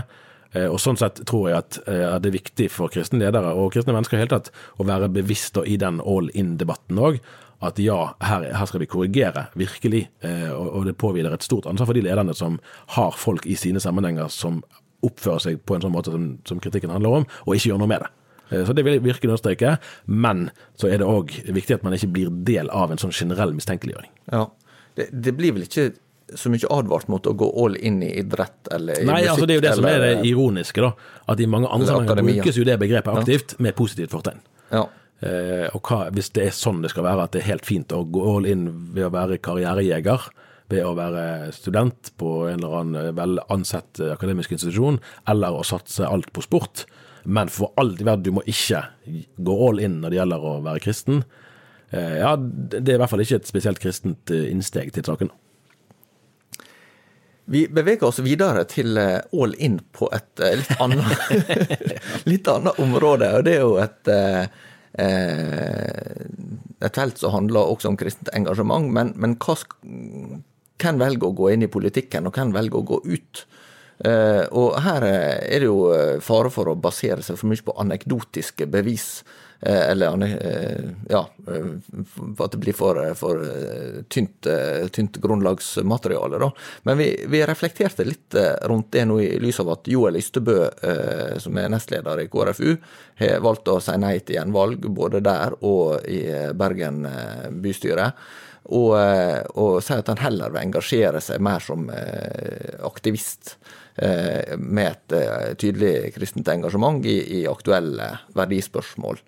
Eh, 0.55 0.69
Og 0.71 0.79
Sånn 0.81 0.97
sett 0.97 1.21
tror 1.27 1.51
jeg 1.51 1.59
at, 1.59 1.79
eh, 1.87 2.19
det 2.23 2.31
er 2.31 2.39
viktig 2.39 2.71
for 2.71 2.89
kristne 2.89 3.21
ledere 3.21 3.53
og 3.53 3.73
kristne 3.75 3.93
mennesker 3.93 4.19
helt 4.23 4.31
tatt 4.31 4.51
å 4.79 4.87
være 4.87 5.11
bevisst 5.13 5.59
i 5.67 5.77
den 5.77 6.01
all 6.01 6.31
in-debatten 6.33 6.97
òg. 6.97 7.21
At 7.63 7.79
ja, 7.81 8.13
her, 8.21 8.43
her 8.53 8.67
skal 8.69 8.81
vi 8.83 8.87
korrigere, 8.87 9.47
virkelig. 9.57 10.09
eh, 10.21 10.51
Og, 10.53 10.67
og 10.77 10.85
det 10.85 10.97
påhviler 11.01 11.33
et 11.33 11.43
stort 11.47 11.67
ansvar 11.67 11.87
for 11.87 11.95
de 11.97 12.03
lederne 12.05 12.35
som 12.37 12.59
har 12.97 13.13
folk 13.17 13.47
i 13.47 13.55
sine 13.57 13.81
sammenhenger 13.81 14.29
som 14.29 14.63
oppfører 15.07 15.41
seg 15.41 15.59
på 15.65 15.75
en 15.77 15.81
sånn 15.85 15.93
måte 15.95 16.11
som, 16.13 16.39
som 16.45 16.61
kritikken 16.61 16.91
handler 16.91 17.21
om, 17.23 17.27
og 17.47 17.55
ikke 17.57 17.71
gjør 17.73 17.79
noe 17.81 17.89
med 17.89 18.01
det. 18.05 18.09
Eh, 18.51 18.65
Så 18.67 18.75
det 18.77 18.85
vil 18.85 18.95
jeg 18.99 19.05
virkelig 19.05 19.31
understreke. 19.33 19.77
Men 20.07 20.51
så 20.77 20.89
er 20.93 20.99
det 21.01 21.07
òg 21.09 21.33
viktig 21.53 21.75
at 21.79 21.83
man 21.87 21.95
ikke 21.97 22.13
blir 22.13 22.29
del 22.45 22.69
av 22.71 22.91
en 22.93 22.99
sånn 23.01 23.13
generell 23.15 23.55
mistenkeliggjøring. 23.57 24.11
Ja. 24.33 24.47
Det, 24.97 25.09
det 25.13 25.33
blir 25.37 25.53
vel 25.57 25.65
ikke 25.69 25.95
så 26.35 26.51
mye 26.51 26.67
advart 26.75 27.07
mot 27.09 27.27
å 27.31 27.33
gå 27.39 27.47
all 27.63 27.77
in 27.77 28.01
i 28.03 28.09
idrett 28.19 28.67
eller 28.75 28.99
i 28.99 29.05
Nei, 29.07 29.21
musikk? 29.23 29.31
altså 29.31 29.47
det 29.47 29.53
er 29.55 29.59
jo 29.61 29.65
det 29.69 29.75
som 29.79 29.85
er 29.87 30.01
det 30.03 30.15
ironiske, 30.27 30.83
da. 30.83 30.93
At 31.31 31.41
i 31.41 31.47
mange 31.47 31.69
andre 31.71 31.87
sammenhenger 31.87 32.25
brukes 32.43 32.57
jo 32.59 32.65
det 32.67 32.79
begrepet 32.83 33.21
aktivt 33.21 33.55
med 33.63 33.77
positivt 33.79 34.11
fortegn. 34.17 34.41
Ja. 34.73 34.87
Eh, 35.25 35.69
og 35.73 35.81
hva, 35.89 36.07
hvis 36.13 36.29
det 36.37 36.45
er 36.45 36.57
sånn 36.57 36.83
det 36.85 36.93
skal 36.93 37.07
være, 37.07 37.25
at 37.25 37.37
det 37.37 37.43
er 37.43 37.53
helt 37.55 37.69
fint 37.69 37.95
å 37.95 38.03
gå 38.05 38.25
all 38.35 38.49
in 38.49 38.67
ved 38.97 39.09
å 39.09 39.15
være 39.15 39.41
karrierejeger, 39.45 40.29
ved 40.69 40.83
å 40.83 40.97
være 40.99 41.53
student 41.55 42.11
på 42.19 42.49
en 42.51 42.59
eller 42.59 42.77
annen 42.81 43.17
vel 43.17 43.41
ansett 43.53 44.03
eh, 44.03 44.13
akademisk 44.17 44.53
institusjon, 44.57 45.01
eller 45.31 45.57
å 45.57 45.65
satse 45.67 46.07
alt 46.09 46.33
på 46.35 46.45
sport, 46.45 46.85
men 47.27 47.51
for 47.51 47.73
alt 47.81 48.01
i 48.03 48.07
verden, 48.07 48.27
du 48.27 48.37
må 48.39 48.45
ikke 48.47 48.85
gå 49.43 49.57
all 49.69 49.83
in 49.83 49.99
når 50.03 50.13
det 50.13 50.21
gjelder 50.21 50.47
å 50.47 50.55
være 50.67 50.85
kristen. 50.85 51.25
Eh, 51.91 52.21
ja, 52.21 52.37
det 52.37 52.85
er 52.85 52.97
i 52.99 53.01
hvert 53.01 53.13
fall 53.13 53.25
ikke 53.25 53.41
et 53.41 53.51
spesielt 53.51 53.83
kristent 53.83 54.35
eh, 54.35 54.49
innsteg 54.53 54.93
til 54.95 55.07
saken. 55.07 55.33
Vi 57.47 57.69
beveger 57.71 58.09
oss 58.09 58.19
videre 58.27 58.65
til 58.67 58.99
eh, 58.99 59.21
all 59.39 59.55
in 59.63 59.79
på 59.95 60.09
et 60.15 60.43
eh, 60.43 60.57
litt 60.59 60.81
annet, 60.83 61.29
litt 62.31 62.49
annet 62.51 62.81
område. 62.83 63.31
og 63.39 63.47
Det 63.47 63.55
er 63.55 63.63
jo 63.63 63.77
et, 63.83 64.01
eh, 64.11 64.41
eh, 64.43 64.73
et 64.97 66.95
felt 66.97 67.19
som 67.21 67.35
handler 67.35 67.69
også 67.69 67.89
om 67.91 67.99
kristent 68.01 68.31
engasjement. 68.37 68.89
Men, 68.93 69.13
men 69.21 69.37
hva 69.43 69.55
hvem 70.77 71.01
velger 71.01 71.29
å 71.29 71.37
gå 71.37 71.53
inn 71.53 71.65
i 71.65 71.73
politikken, 71.73 72.29
og 72.29 72.37
hvem 72.37 72.53
velger 72.55 72.81
å 72.81 72.87
gå 72.87 73.01
ut? 73.09 73.45
Eh, 74.05 74.45
og 74.53 74.77
her 74.85 75.07
eh, 75.09 75.39
er 75.57 75.63
det 75.63 75.71
jo 75.71 75.89
eh, 75.95 76.19
fare 76.25 76.51
for 76.53 76.69
å 76.69 76.77
basere 76.77 77.25
seg 77.25 77.39
for 77.41 77.49
mye 77.49 77.65
på 77.65 77.77
anekdotiske 77.81 78.69
bevis. 78.69 79.25
Eh, 79.61 79.91
eller 79.91 80.23
eh, 80.23 80.91
ja, 81.09 81.31
eh, 81.49 81.67
at 82.39 82.53
det 82.53 82.59
blir 82.59 82.73
for, 82.73 83.15
for 83.15 83.41
tynt, 84.09 84.47
tynt 84.93 85.17
grunnlagsmateriale. 85.17 86.39
Da. 86.39 86.51
Men 86.83 86.99
vi, 86.99 87.25
vi 87.29 87.43
reflekterte 87.47 88.05
litt 88.05 88.37
rundt 88.63 88.93
det 88.93 89.07
nå 89.09 89.19
i 89.21 89.31
lys 89.41 89.61
av 89.65 89.73
at 89.77 89.89
Joel 89.89 90.21
Ystebø, 90.21 90.59
som 91.41 91.57
er 91.59 91.71
nestleder 91.73 92.21
i 92.23 92.29
KrFU, 92.33 92.77
har 93.21 93.41
valgt 93.45 93.71
å 93.73 93.79
si 93.81 93.97
nei 94.01 94.19
til 94.21 94.39
gjenvalg 94.39 94.85
både 94.93 95.23
der 95.25 95.57
og 95.65 96.05
i 96.09 96.23
Bergen 96.57 97.07
bystyre. 97.63 98.11
Og, 98.75 98.97
eh, 98.99 99.43
og 99.55 99.79
sier 99.85 100.03
at 100.03 100.09
han 100.11 100.23
heller 100.25 100.51
vil 100.51 100.65
engasjere 100.65 101.21
seg 101.23 101.43
mer 101.45 101.63
som 101.63 101.87
eh, 101.93 102.75
aktivist 102.87 103.55
eh, 104.03 104.57
med 104.59 105.13
et 105.13 105.59
tydelig 105.63 106.11
kristent 106.17 106.51
engasjement 106.51 107.05
i, 107.07 107.17
i 107.39 107.45
aktuelle 107.51 108.09
verdispørsmål. 108.37 109.23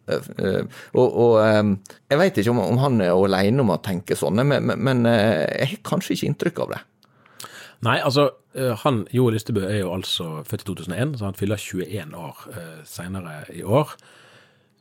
Og, 0.98 1.06
og 1.06 1.38
jeg 1.38 2.20
vet 2.22 2.42
ikke 2.42 2.54
om, 2.56 2.64
om 2.64 2.82
han 2.82 2.98
er 3.04 3.14
alene 3.14 3.62
om 3.62 3.74
å 3.76 3.80
tenke 3.84 4.18
sånn, 4.18 4.42
men, 4.42 4.74
men, 4.74 5.06
jeg 5.06 5.70
har 5.74 5.82
kanskje 5.86 6.16
ikke 6.16 6.32
inntrykk 6.32 6.62
av 6.64 6.74
det. 6.74 6.82
Nei, 7.86 8.00
altså, 8.02 8.26
han, 8.82 9.04
Joel 9.14 9.38
Ystebø 9.38 9.62
er 9.68 9.84
jo 9.84 9.94
altså 9.94 10.40
født 10.48 10.64
i 10.64 10.70
2001, 10.72 11.14
så 11.20 11.28
han 11.28 11.38
fyller 11.38 11.62
21 11.62 12.16
år 12.18 12.42
senere 12.90 13.44
i 13.54 13.62
år. 13.62 13.94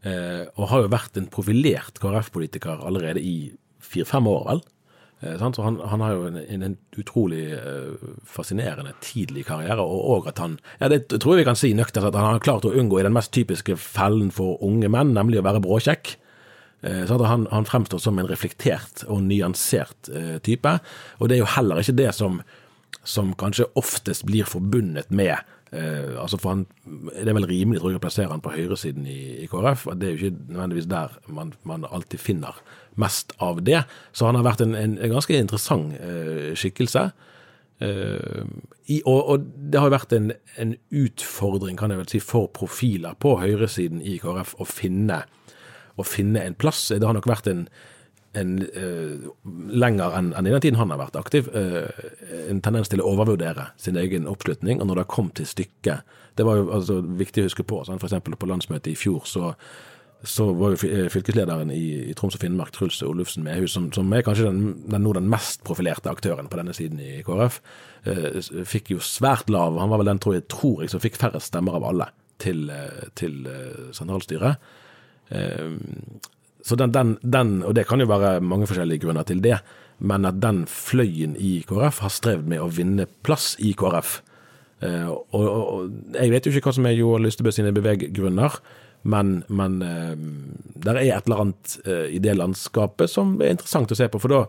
Og 0.08 0.66
har 0.72 0.82
jo 0.82 0.90
vært 0.90 1.20
en 1.20 1.30
profilert 1.30 2.02
KrF-politiker 2.02 2.82
allerede 2.90 3.22
i 3.22 3.52
fire-fem 3.88 4.28
år, 4.28 4.44
vel. 4.50 4.62
Eh, 5.20 5.38
så 5.38 5.62
han, 5.62 5.80
han 5.82 6.02
har 6.02 6.14
jo 6.14 6.28
en, 6.30 6.64
en, 6.64 6.78
utrolig 6.98 7.54
eh, 7.58 8.10
fascinerende 8.26 8.94
tidlig 9.02 9.48
karriere, 9.48 9.82
og 9.82 10.06
og 10.18 10.30
at 10.30 10.38
han 10.44 10.60
ja, 10.80 10.90
det 10.94 11.08
tror 11.10 11.36
jeg 11.36 11.42
vi 11.42 11.50
kan 11.50 11.58
si 11.58 11.74
nøkternt 11.74 12.12
at 12.12 12.20
han 12.20 12.38
har 12.38 12.46
klart 12.46 12.68
å 12.70 12.74
unngå 12.74 13.00
i 13.00 13.08
den 13.08 13.16
mest 13.18 13.34
typiske 13.34 13.78
fellen 13.82 14.30
for 14.32 14.62
unge 14.64 14.90
menn, 14.94 15.16
nemlig 15.18 15.42
å 15.42 15.48
være 15.48 15.64
bråkjekk. 15.66 16.14
Eh, 16.84 17.04
Så 17.10 17.18
han, 17.26 17.48
han 17.52 17.66
fremstår 17.66 18.00
som 18.04 18.20
en 18.20 18.30
reflektert 18.30 19.04
og 19.08 19.24
nyansert 19.26 20.12
type. 20.46 20.80
Og 21.18 21.30
det 21.30 21.38
er 21.38 21.46
jo 21.46 21.54
heller 21.58 21.82
ikke 21.82 21.98
det 21.98 22.14
som, 22.14 22.42
som 23.04 23.34
kanskje 23.34 23.72
oftest 23.76 24.26
blir 24.26 24.46
forbundet 24.46 25.10
med 25.10 25.38
eh, 25.72 26.16
altså 26.22 26.40
for 26.42 26.54
han, 26.54 26.66
Det 26.86 27.28
er 27.28 27.38
vel 27.38 27.48
rimelig 27.50 27.82
tror 27.82 27.92
jeg, 27.92 28.00
å 28.00 28.04
plassere 28.04 28.32
han 28.32 28.44
på 28.44 28.54
høyresiden 28.56 29.08
i, 29.08 29.44
i 29.44 29.48
KrF. 29.52 29.88
og 29.88 30.00
Det 30.00 30.08
er 30.08 30.16
jo 30.16 30.30
ikke 30.30 30.52
nødvendigvis 30.54 30.90
der 30.92 31.18
man, 31.28 31.54
man 31.64 31.86
alltid 31.90 32.20
finner 32.20 32.60
mest 32.96 33.34
av 33.40 33.64
det. 33.64 33.84
Så 34.12 34.26
han 34.30 34.36
har 34.36 34.46
vært 34.48 34.64
en, 34.66 34.76
en, 34.76 34.98
en 34.98 35.16
ganske 35.18 35.38
interessant 35.38 35.98
eh, 36.00 36.54
skikkelse. 36.58 37.10
Eh, 37.80 38.46
i, 38.90 39.02
og, 39.06 39.20
og 39.30 39.50
det 39.72 39.82
har 39.82 39.94
vært 39.94 40.16
en, 40.18 40.32
en 40.58 40.74
utfordring 40.90 41.78
kan 41.78 41.94
jeg 41.94 42.02
vel 42.02 42.10
si, 42.10 42.22
for 42.24 42.50
profiler 42.54 43.18
på 43.22 43.36
høyresiden 43.42 44.02
i 44.02 44.18
KrF 44.22 44.56
å 44.58 44.66
finne, 44.66 45.22
å 45.98 46.08
finne 46.08 46.42
en 46.46 46.58
plass. 46.58 46.88
Det 46.90 47.06
har 47.06 47.18
nok 47.18 47.30
vært 47.30 47.52
en, 47.52 47.68
en 48.38 48.54
uh, 48.62 49.28
lenger 49.74 50.16
enn 50.18 50.32
en 50.38 50.48
i 50.48 50.54
den 50.54 50.64
tiden 50.64 50.80
han 50.80 50.94
har 50.94 51.02
vært 51.02 51.20
aktiv, 51.20 51.50
uh, 51.56 51.90
en 52.48 52.62
tendens 52.64 52.92
til 52.92 53.04
å 53.04 53.10
overvurdere 53.14 53.72
sin 53.82 54.00
egen 54.00 54.30
oppslutning. 54.30 54.82
Og 54.82 54.90
når 54.90 55.04
det 55.04 55.12
kom 55.14 55.34
til 55.36 55.50
stykket 55.50 56.16
Det 56.38 56.46
var 56.46 56.60
jo 56.60 56.68
altså, 56.70 57.00
viktig 57.02 57.42
å 57.42 57.48
huske 57.48 57.64
på. 57.66 57.80
Sånn, 57.86 57.98
eksempel 57.98 58.36
på 58.38 58.50
landsmøtet 58.50 58.92
i 58.92 58.98
fjor 58.98 59.24
så 59.26 59.54
så 60.26 60.48
var 60.58 60.74
jo 60.74 61.10
fylkeslederen 61.14 61.70
i, 61.70 62.10
i 62.10 62.14
Troms 62.18 62.34
og 62.34 62.42
Finnmark, 62.42 62.72
Truls 62.74 63.04
Olufsen 63.06 63.44
Mehus, 63.46 63.76
som, 63.76 63.92
som 63.94 64.10
er 64.14 64.24
kanskje 64.26 64.48
den, 64.48 64.72
den, 64.90 65.04
nå 65.06 65.12
den 65.14 65.28
mest 65.30 65.62
profilerte 65.68 66.10
aktøren 66.10 66.50
på 66.50 66.58
denne 66.58 66.74
siden 66.74 66.98
i 66.98 67.20
KrF, 67.26 67.60
uh, 68.08 68.40
fikk 68.66 68.96
jo 68.96 69.04
svært 69.04 69.52
lav 69.54 69.78
Han 69.78 69.92
var 69.94 70.02
vel 70.02 70.10
den, 70.10 70.22
tror 70.24 70.40
jeg, 70.40 70.48
tror 70.50 70.82
jeg 70.82 70.94
som 70.94 71.04
fikk 71.04 71.20
færrest 71.22 71.54
stemmer 71.54 71.78
av 71.78 71.86
alle 71.86 72.10
til, 72.42 72.70
eh, 72.70 73.08
til 73.18 73.46
eh, 73.50 73.88
sentralstyret. 73.98 74.62
Eh, 76.68 76.70
Så 76.70 76.76
den, 76.76 76.92
den, 76.92 77.18
den, 77.22 77.64
og 77.64 77.76
det 77.76 77.88
kan 77.88 78.00
jo 78.00 78.08
være 78.08 78.42
mange 78.42 78.68
forskjellige 78.68 79.06
grunner 79.06 79.24
til 79.24 79.42
det, 79.42 79.60
men 80.00 80.26
at 80.26 80.42
den 80.42 80.66
fløyen 80.68 81.36
i 81.40 81.64
KrF 81.68 82.00
har 82.00 82.10
strevd 82.10 82.48
med 82.48 82.60
å 82.62 82.70
vinne 82.70 83.08
plass 83.24 83.56
i 83.60 83.74
KrF. 83.74 84.22
Uh, 84.78 85.10
og, 85.10 85.34
og, 85.34 85.70
og 85.74 86.14
jeg 86.14 86.30
vet 86.30 86.46
jo 86.46 86.52
ikke 86.54 86.70
hva 86.70 86.76
som 86.76 86.86
er 86.86 86.94
Joar 86.94 87.20
Lystebø 87.24 87.50
sine 87.50 87.72
beveggrunner, 87.74 88.60
men, 89.10 89.44
men 89.50 89.82
uh, 89.82 90.14
der 90.84 91.00
er 91.00 91.16
et 91.16 91.26
eller 91.26 91.42
annet 91.42 91.78
uh, 91.88 92.06
i 92.14 92.20
det 92.22 92.36
landskapet 92.38 93.10
som 93.10 93.42
er 93.42 93.56
interessant 93.56 93.90
å 93.90 93.98
se 93.98 94.06
på. 94.06 94.22
For 94.22 94.30
da, 94.30 94.44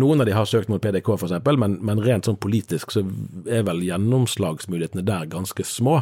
noen 0.00 0.24
av 0.24 0.26
de 0.30 0.32
har 0.32 0.48
søkt 0.48 0.72
mot 0.72 0.80
PDK 0.80 1.10
f.eks., 1.18 1.36
men, 1.60 1.76
men 1.84 2.00
rent 2.00 2.24
sånn 2.24 2.40
politisk 2.40 2.94
så 2.96 3.04
er 3.44 3.66
vel 3.68 3.84
gjennomslagsmulighetene 3.84 5.04
der 5.04 5.28
ganske 5.28 5.68
små. 5.68 6.00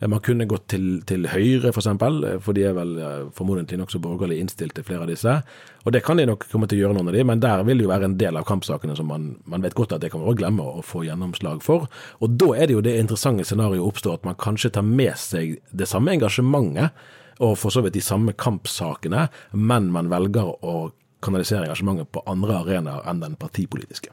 Eh, 0.00 0.08
Man 0.08 0.20
kunne 0.20 0.46
gått 0.48 0.68
til, 0.72 1.00
til 1.08 1.26
Høyre, 1.30 1.70
f.eks., 1.70 1.74
for, 1.74 1.82
eksempel, 1.82 2.18
eh, 2.24 2.38
for 2.42 2.56
de 2.56 2.66
er 2.68 2.76
vel 2.76 2.96
eh, 3.00 3.28
formodentlig 3.36 3.78
nokså 3.80 4.00
borgerlig 4.02 4.38
innstilt 4.42 4.76
til 4.76 4.86
flere 4.86 5.06
av 5.06 5.10
disse. 5.10 5.38
Og 5.84 5.94
det 5.94 6.02
kan 6.04 6.20
de 6.20 6.26
nok 6.28 6.46
komme 6.50 6.68
til 6.68 6.80
å 6.80 6.84
gjøre, 6.84 6.98
noen 6.98 7.12
av 7.12 7.16
de, 7.16 7.24
men 7.28 7.42
der 7.42 7.64
vil 7.66 7.80
det 7.80 7.86
jo 7.86 7.92
være 7.92 8.10
en 8.10 8.18
del 8.20 8.40
av 8.40 8.46
kampsakene 8.48 8.96
som 8.98 9.08
man, 9.10 9.30
man 9.48 9.64
vet 9.64 9.76
godt 9.78 9.96
at 9.96 10.04
det 10.04 10.12
kan 10.12 10.22
man 10.22 10.30
også 10.30 10.42
glemme 10.42 10.66
å 10.66 10.84
få 10.84 11.04
gjennomslag 11.06 11.64
for. 11.64 11.88
Og 12.20 12.36
da 12.40 12.52
er 12.56 12.68
det 12.68 12.76
jo 12.76 12.84
det 12.84 12.96
interessante 13.00 13.46
scenarioet 13.48 13.84
oppstår 13.86 14.20
at 14.20 14.28
man 14.28 14.38
kanskje 14.40 14.74
tar 14.76 14.86
med 14.86 15.16
seg 15.20 15.58
det 15.72 15.88
samme 15.90 16.16
engasjementet, 16.16 17.06
og 17.44 17.58
for 17.60 17.68
så 17.68 17.82
vidt 17.84 17.98
de 17.98 18.00
samme 18.00 18.32
kampsakene, 18.32 19.26
men 19.52 19.90
man 19.92 20.08
velger 20.08 20.54
å 20.64 20.76
kanalisere 21.24 21.66
engasjementet 21.66 22.08
på 22.12 22.22
andre 22.28 22.62
arenaer 22.62 23.04
enn 23.10 23.20
den 23.20 23.36
partipolitiske. 23.40 24.12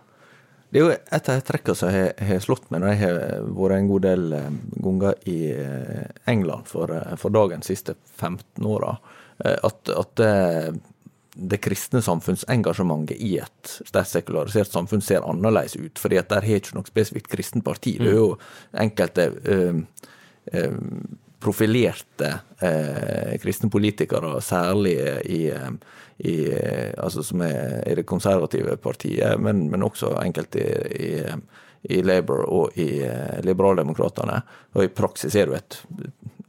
Det 0.74 0.80
er 0.80 0.88
jo 0.88 0.94
et 0.94 1.28
av 1.30 1.38
de 1.38 1.46
trekkene 1.46 1.78
som 1.78 1.92
har 1.94 2.16
har 2.18 2.40
slått 2.42 2.72
meg 2.74 2.82
når 2.82 2.96
jeg 2.96 3.02
har 3.04 3.20
vært 3.54 3.76
en 3.78 3.90
god 3.92 4.06
del 4.08 4.24
eh, 4.34 4.56
ganger 4.88 5.28
i 5.30 5.38
eh, 5.54 6.08
England 6.34 6.66
for, 6.72 6.90
eh, 6.90 7.14
for 7.22 7.36
dagens 7.36 7.70
siste 7.70 7.94
15 8.18 8.66
åra, 8.66 8.96
at, 9.44 9.90
at 9.90 10.12
det, 10.18 10.34
det 11.36 11.58
kristne 11.64 12.02
samfunnsengasjementet 12.06 13.18
i 13.18 13.38
et 13.42 13.72
sterkt 13.88 14.12
sekularisert 14.12 14.70
samfunn 14.70 15.02
ser 15.02 15.26
annerledes 15.26 15.76
ut. 15.76 16.00
fordi 16.00 16.20
at 16.22 16.30
der 16.30 16.46
har 16.46 16.62
ikke 16.62 16.78
noe 16.78 16.90
spesifikt 16.90 17.32
kristent 17.32 17.66
parti. 17.66 17.98
Det 18.00 18.12
er 18.12 18.20
jo 18.20 18.38
enkelte 18.86 19.30
øh, 19.46 19.82
eh, 20.54 20.78
profilerte 21.44 22.30
eh, 22.64 23.34
kristne 23.42 23.70
politikere, 23.70 24.38
særlig 24.42 24.96
i, 25.26 25.42
eh, 25.52 25.70
i, 26.18 26.36
eh, 26.52 26.94
altså 26.98 27.24
som 27.24 27.44
er 27.46 27.84
i 27.90 27.98
det 28.00 28.08
konservative 28.08 28.78
partiet, 28.82 29.40
men, 29.40 29.68
men 29.72 29.84
også 29.84 30.16
enkelte 30.24 30.64
i, 30.64 31.12
i, 31.20 31.96
i 31.98 32.02
Labour 32.06 32.46
og 32.48 32.80
i 32.80 33.04
eh, 33.04 33.40
Liberaldemokratene. 33.44 34.40
Og 34.78 34.86
i 34.86 34.92
praksis 34.94 35.36
er 35.36 35.52
det 35.52 35.62
et 35.62 35.80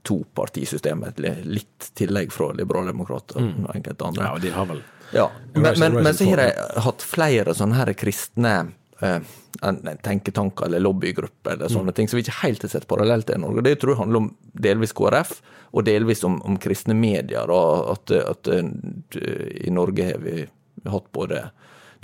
topartisystem, 0.05 1.05
et 1.09 1.23
litt 1.49 1.91
tillegg 1.97 2.33
fra 2.33 2.53
Liberaldemokratene 2.55 3.65
og 3.65 3.75
enkelte 3.75 4.11
andre. 4.11 4.29
Ja, 4.29 4.35
og 4.37 4.45
de 4.45 4.53
har 4.55 4.69
vel 4.71 4.83
Ja, 5.15 5.29
men, 5.55 5.75
men, 5.79 5.99
men 6.03 6.15
så 6.17 6.27
har 6.27 6.41
de 6.43 6.49
hatt 6.87 7.05
flere 7.07 7.55
sånne 7.55 7.79
her 7.79 7.93
kristne 7.99 8.55
en- 9.03 9.99
tenketanker 10.03 10.67
eller 10.67 10.81
lobbygrupper 10.81 11.53
eller 11.53 11.69
sånne 11.69 11.91
Mm. 11.93 11.95
ting 11.95 12.09
som 12.09 12.17
vi 12.19 12.23
ikke 12.23 12.43
helt 12.43 12.63
har 12.63 12.69
sett 12.69 12.87
parallelt 12.89 13.27
til 13.27 13.35
i 13.37 13.39
Norge. 13.39 13.63
Det 13.63 13.81
tror 13.81 13.91
jeg 13.95 13.99
handler 13.99 14.17
om 14.17 14.37
delvis 14.55 14.93
KrF, 14.93 15.41
og 15.75 15.85
delvis 15.85 16.25
om, 16.25 16.41
om 16.43 16.57
kristne 16.57 16.95
medier. 16.95 17.47
Da, 17.47 17.93
at, 17.93 18.11
at 18.11 18.49
eh, 18.49 18.63
i 19.67 19.71
Norge 19.71 20.05
har 20.13 20.19
vi 20.19 20.47
hatt 20.87 21.11
både 21.13 21.51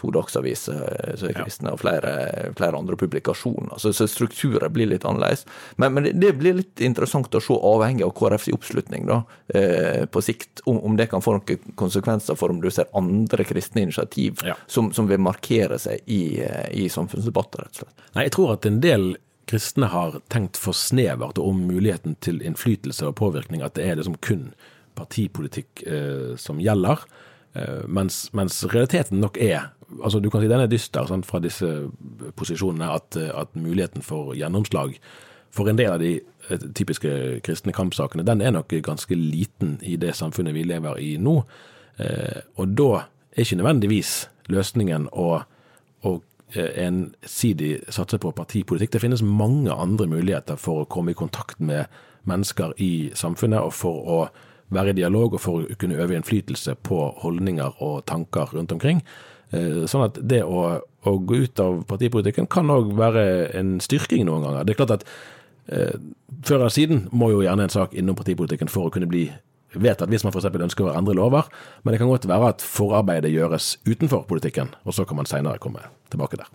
to 0.00 0.10
dagsaviser 0.14 1.14
som 1.20 1.28
er 1.28 1.36
kristne, 1.36 1.74
og 1.74 1.82
flere, 1.82 2.14
flere 2.58 2.78
andre 2.80 2.96
publikasjoner. 3.00 3.76
Så, 3.82 3.92
så 3.96 4.08
strukturer 4.10 4.72
blir 4.72 4.88
litt 4.90 5.04
annerledes. 5.08 5.46
Men, 5.76 5.94
men 5.94 6.08
det, 6.08 6.14
det 6.22 6.32
blir 6.40 6.58
litt 6.58 6.82
interessant 6.84 7.34
å 7.36 7.42
se, 7.44 7.54
avhengig 7.54 8.06
av 8.06 8.14
KrFs 8.16 8.50
oppslutning 8.56 9.06
da, 9.10 9.20
eh, 9.54 10.04
på 10.10 10.24
sikt, 10.24 10.64
om, 10.64 10.80
om 10.88 10.96
det 10.98 11.10
kan 11.12 11.24
få 11.24 11.36
noen 11.36 11.74
konsekvenser 11.80 12.38
for 12.40 12.52
om 12.52 12.62
du 12.62 12.70
ser 12.72 12.90
andre 12.96 13.46
kristne 13.48 13.84
initiativ 13.86 14.40
Ja. 14.46 14.56
som, 14.66 14.92
som 14.96 15.08
vil 15.10 15.20
markere 15.22 15.78
seg 15.78 16.00
i, 16.10 16.40
eh, 16.42 16.68
i 16.84 16.88
samfunnsdebatter, 16.92 17.66
rett 17.66 17.76
og 17.76 17.84
slett. 17.84 18.06
Nei, 18.16 18.26
jeg 18.28 18.36
tror 18.38 18.54
at 18.56 18.68
en 18.68 18.80
del 18.82 19.10
kristne 19.50 19.88
har 19.90 20.20
tenkt 20.30 20.58
for 20.60 20.76
snevert 20.76 21.38
om 21.42 21.64
muligheten 21.66 22.14
til 22.22 22.38
innflytelse 22.46 23.08
og 23.08 23.16
påvirkning, 23.18 23.64
at 23.66 23.74
det 23.78 23.88
er 23.88 23.98
liksom 23.98 24.18
kun 24.22 24.52
partipolitikk 24.98 25.82
eh, 25.86 26.36
som 26.38 26.60
gjelder. 26.62 27.02
Eh, 27.58 27.82
mens, 27.90 28.28
mens 28.36 28.62
realiteten 28.70 29.20
nok 29.22 29.40
er 29.42 29.72
altså 29.98 30.20
Du 30.20 30.30
kan 30.30 30.40
si 30.40 30.48
den 30.48 30.60
er 30.60 30.70
dyster 30.70 31.06
sant, 31.06 31.26
fra 31.26 31.40
disse 31.42 31.66
posisjonene, 32.36 32.92
at, 32.94 33.16
eh, 33.16 33.32
at 33.34 33.56
muligheten 33.56 34.02
for 34.02 34.34
gjennomslag 34.34 34.94
for 35.50 35.68
en 35.68 35.78
del 35.78 35.92
av 35.92 36.00
de 36.02 36.14
eh, 36.48 36.66
typiske 36.74 37.40
kristne 37.44 37.74
kampsakene, 37.74 38.24
den 38.26 38.42
er 38.42 38.54
nok 38.54 38.74
ganske 38.86 39.14
liten 39.14 39.78
i 39.82 39.96
det 40.00 40.14
samfunnet 40.18 40.54
vi 40.54 40.66
lever 40.68 41.00
i 41.02 41.14
nå. 41.18 41.40
Eh, 41.98 42.42
og 42.56 42.76
da 42.78 42.90
er 43.34 43.44
ikke 43.44 43.58
nødvendigvis 43.60 44.12
løsningen 44.50 45.08
å, 45.12 45.30
å 46.06 46.12
eh, 46.54 46.70
ensidig 46.86 47.72
satse 47.90 48.20
på 48.22 48.34
partipolitikk. 48.36 48.94
Det 48.94 49.02
finnes 49.02 49.26
mange 49.26 49.74
andre 49.74 50.06
muligheter 50.10 50.60
for 50.60 50.84
å 50.84 50.90
komme 50.90 51.14
i 51.14 51.18
kontakt 51.18 51.60
med 51.60 51.90
mennesker 52.30 52.76
i 52.78 53.10
samfunnet, 53.16 53.64
og 53.64 53.74
for 53.74 54.14
å 54.14 54.20
være 54.70 54.92
i 54.92 55.00
dialog 55.00 55.34
og 55.34 55.42
for 55.42 55.64
å 55.64 55.78
kunne 55.80 55.98
øve 55.98 56.14
innflytelse 56.14 56.76
på 56.86 56.98
holdninger 57.24 57.82
og 57.82 58.04
tanker 58.06 58.52
rundt 58.54 58.72
omkring. 58.72 59.02
Eh, 59.50 59.82
Sånn 59.90 60.06
at 60.06 60.18
det 60.22 60.42
å, 60.46 60.64
å 60.80 61.12
gå 61.18 61.42
ut 61.44 61.62
av 61.62 61.82
partipolitikken 61.90 62.48
kan 62.50 62.70
òg 62.70 62.94
være 62.98 63.24
en 63.58 63.78
styrking 63.82 64.26
noen 64.28 64.46
ganger. 64.46 64.64
Det 64.66 64.74
er 64.74 64.80
klart 64.82 64.96
at 65.00 65.06
eh, 65.72 65.94
før 66.46 66.62
eller 66.62 66.74
siden 66.74 67.06
må 67.10 67.32
jo 67.34 67.44
gjerne 67.44 67.66
en 67.66 67.76
sak 67.76 67.94
innom 67.98 68.18
partipolitikken 68.18 68.70
for 68.72 68.88
å 68.88 68.94
kunne 68.94 69.10
bli 69.10 69.28
vedtatt, 69.74 70.10
hvis 70.10 70.24
man 70.26 70.34
f.eks. 70.34 70.50
ønsker 70.50 70.88
å 70.88 70.96
endre 70.96 71.14
lover. 71.18 71.50
Men 71.82 71.94
det 71.94 72.02
kan 72.02 72.10
godt 72.10 72.26
være 72.30 72.54
at 72.54 72.64
forarbeidet 72.64 73.30
gjøres 73.34 73.76
utenfor 73.86 74.26
politikken, 74.30 74.74
og 74.84 74.96
så 74.96 75.06
kan 75.06 75.20
man 75.20 75.30
seinere 75.30 75.62
komme 75.62 75.84
tilbake 76.10 76.40
der. 76.40 76.50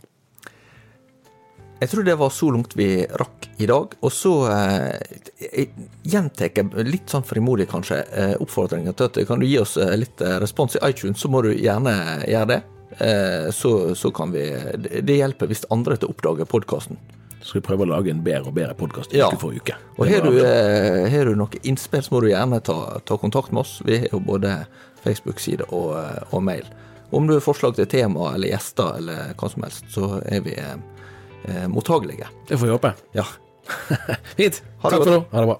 Jeg 1.76 1.92
tror 1.92 2.06
det 2.08 2.16
var 2.16 2.32
så 2.32 2.48
langt 2.56 2.72
vi 2.80 2.88
rakk 3.20 3.50
i 3.60 3.68
dag. 3.68 3.96
Og 4.00 4.12
så 4.14 4.32
eh, 4.52 5.66
gjentar 6.08 6.48
jeg 6.48 6.88
litt 6.88 7.12
sånn 7.12 7.26
frimodig 7.28 7.68
kanskje 7.72 8.00
eh, 8.16 8.36
oppfordringa 8.42 8.96
til 8.96 9.10
at 9.10 9.20
kan 9.28 9.44
du 9.44 9.48
gi 9.48 9.60
oss 9.60 9.76
eh, 9.78 9.92
litt 10.00 10.24
eh, 10.24 10.38
respons 10.42 10.78
i 10.80 10.84
iTunes, 10.88 11.20
så 11.20 11.32
må 11.32 11.44
du 11.44 11.52
gjerne 11.52 11.94
gjøre 12.32 12.50
det. 12.54 12.62
Eh, 13.00 13.50
så, 13.52 13.96
så 13.96 14.12
kan 14.16 14.32
vi 14.32 14.44
Det 15.02 15.18
hjelper 15.18 15.50
hvis 15.52 15.66
andre 15.74 15.98
til 15.98 16.10
å 16.10 16.14
oppdage 16.16 16.46
podkasten. 16.48 16.98
Så 17.42 17.52
skal 17.52 17.62
vi 17.62 17.66
prøve 17.68 17.86
å 17.86 17.90
lage 17.92 18.10
en 18.14 18.24
bedre 18.26 18.50
og 18.50 18.56
bedre 18.58 18.74
podkast 18.78 19.14
Ja. 19.14 19.28
uke 19.30 19.38
for 19.42 19.54
uke. 19.54 19.76
Og 20.00 20.08
har 20.10 20.22
du, 20.26 20.40
eh, 20.42 21.10
har 21.12 21.26
du 21.30 21.36
noe 21.38 21.60
innspill, 21.64 22.02
så 22.02 22.16
må 22.16 22.22
du 22.24 22.30
gjerne 22.32 22.62
ta, 22.66 23.00
ta 23.06 23.18
kontakt 23.22 23.52
med 23.52 23.62
oss. 23.62 23.82
Vi 23.86 24.00
har 24.00 24.08
jo 24.12 24.20
både 24.20 24.66
Facebook-side 25.04 25.68
og, 25.70 25.92
eh, 26.00 26.24
og 26.32 26.44
mail. 26.44 26.66
Om 27.14 27.28
du 27.28 27.34
har 27.36 27.42
forslag 27.46 27.76
til 27.78 27.86
tema 27.86 28.32
eller 28.34 28.50
gjester 28.50 28.98
eller 28.98 29.36
hva 29.38 29.52
som 29.52 29.62
helst, 29.68 29.86
så 29.94 30.10
er 30.26 30.42
vi 30.42 30.56
eh, 30.58 30.74
eh, 31.46 31.68
mottagelige. 31.70 32.28
Det 32.50 32.58
får 32.58 32.66
vi 32.66 32.74
håpe. 32.80 32.94
Ja. 33.14 33.28
Fint. 34.38 34.62
Ha 34.82 34.90
det 34.90 34.98
Takk 34.98 35.04
for 35.06 35.12
nå. 35.14 35.26
Ha 35.32 35.40
det 35.46 35.48
bra. 35.54 35.60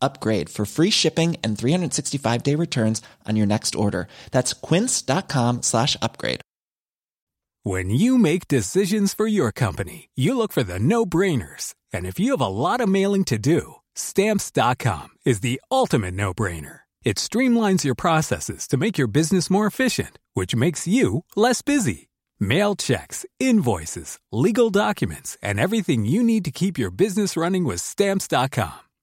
upgrade 0.00 0.48
for 0.50 0.66
free 0.66 0.90
shipping 0.90 1.36
and 1.42 1.58
365 1.58 2.42
day 2.42 2.54
returns 2.54 3.02
on 3.26 3.36
your 3.36 3.46
next 3.46 3.74
order. 3.74 4.08
That's 4.30 4.52
quince.com 4.52 5.62
slash 5.62 5.96
upgrade. 6.02 6.40
When 7.64 7.90
you 7.90 8.16
make 8.16 8.48
decisions 8.48 9.12
for 9.12 9.26
your 9.26 9.52
company, 9.52 10.08
you 10.14 10.38
look 10.38 10.52
for 10.52 10.62
the 10.62 10.78
no 10.78 11.04
brainers. 11.04 11.74
And 11.92 12.06
if 12.06 12.18
you 12.18 12.30
have 12.30 12.40
a 12.40 12.46
lot 12.46 12.80
of 12.80 12.88
mailing 12.88 13.24
to 13.24 13.36
do, 13.36 13.74
stamps.com 13.94 15.08
is 15.26 15.40
the 15.40 15.60
ultimate 15.70 16.14
no 16.14 16.32
brainer. 16.32 16.80
It 17.04 17.16
streamlines 17.16 17.84
your 17.84 17.94
processes 17.94 18.66
to 18.68 18.76
make 18.76 18.96
your 18.96 19.08
business 19.08 19.50
more 19.50 19.66
efficient, 19.66 20.18
which 20.34 20.54
makes 20.54 20.86
you 20.86 21.24
less 21.36 21.62
busy. 21.62 22.08
Mail 22.40 22.76
checks, 22.76 23.26
invoices, 23.40 24.18
legal 24.30 24.70
documents, 24.70 25.36
and 25.42 25.58
everything 25.58 26.04
you 26.04 26.22
need 26.22 26.44
to 26.44 26.50
keep 26.52 26.78
your 26.78 26.90
business 26.90 27.36
running 27.36 27.64
with 27.64 27.80
stamps.com. 27.80 28.87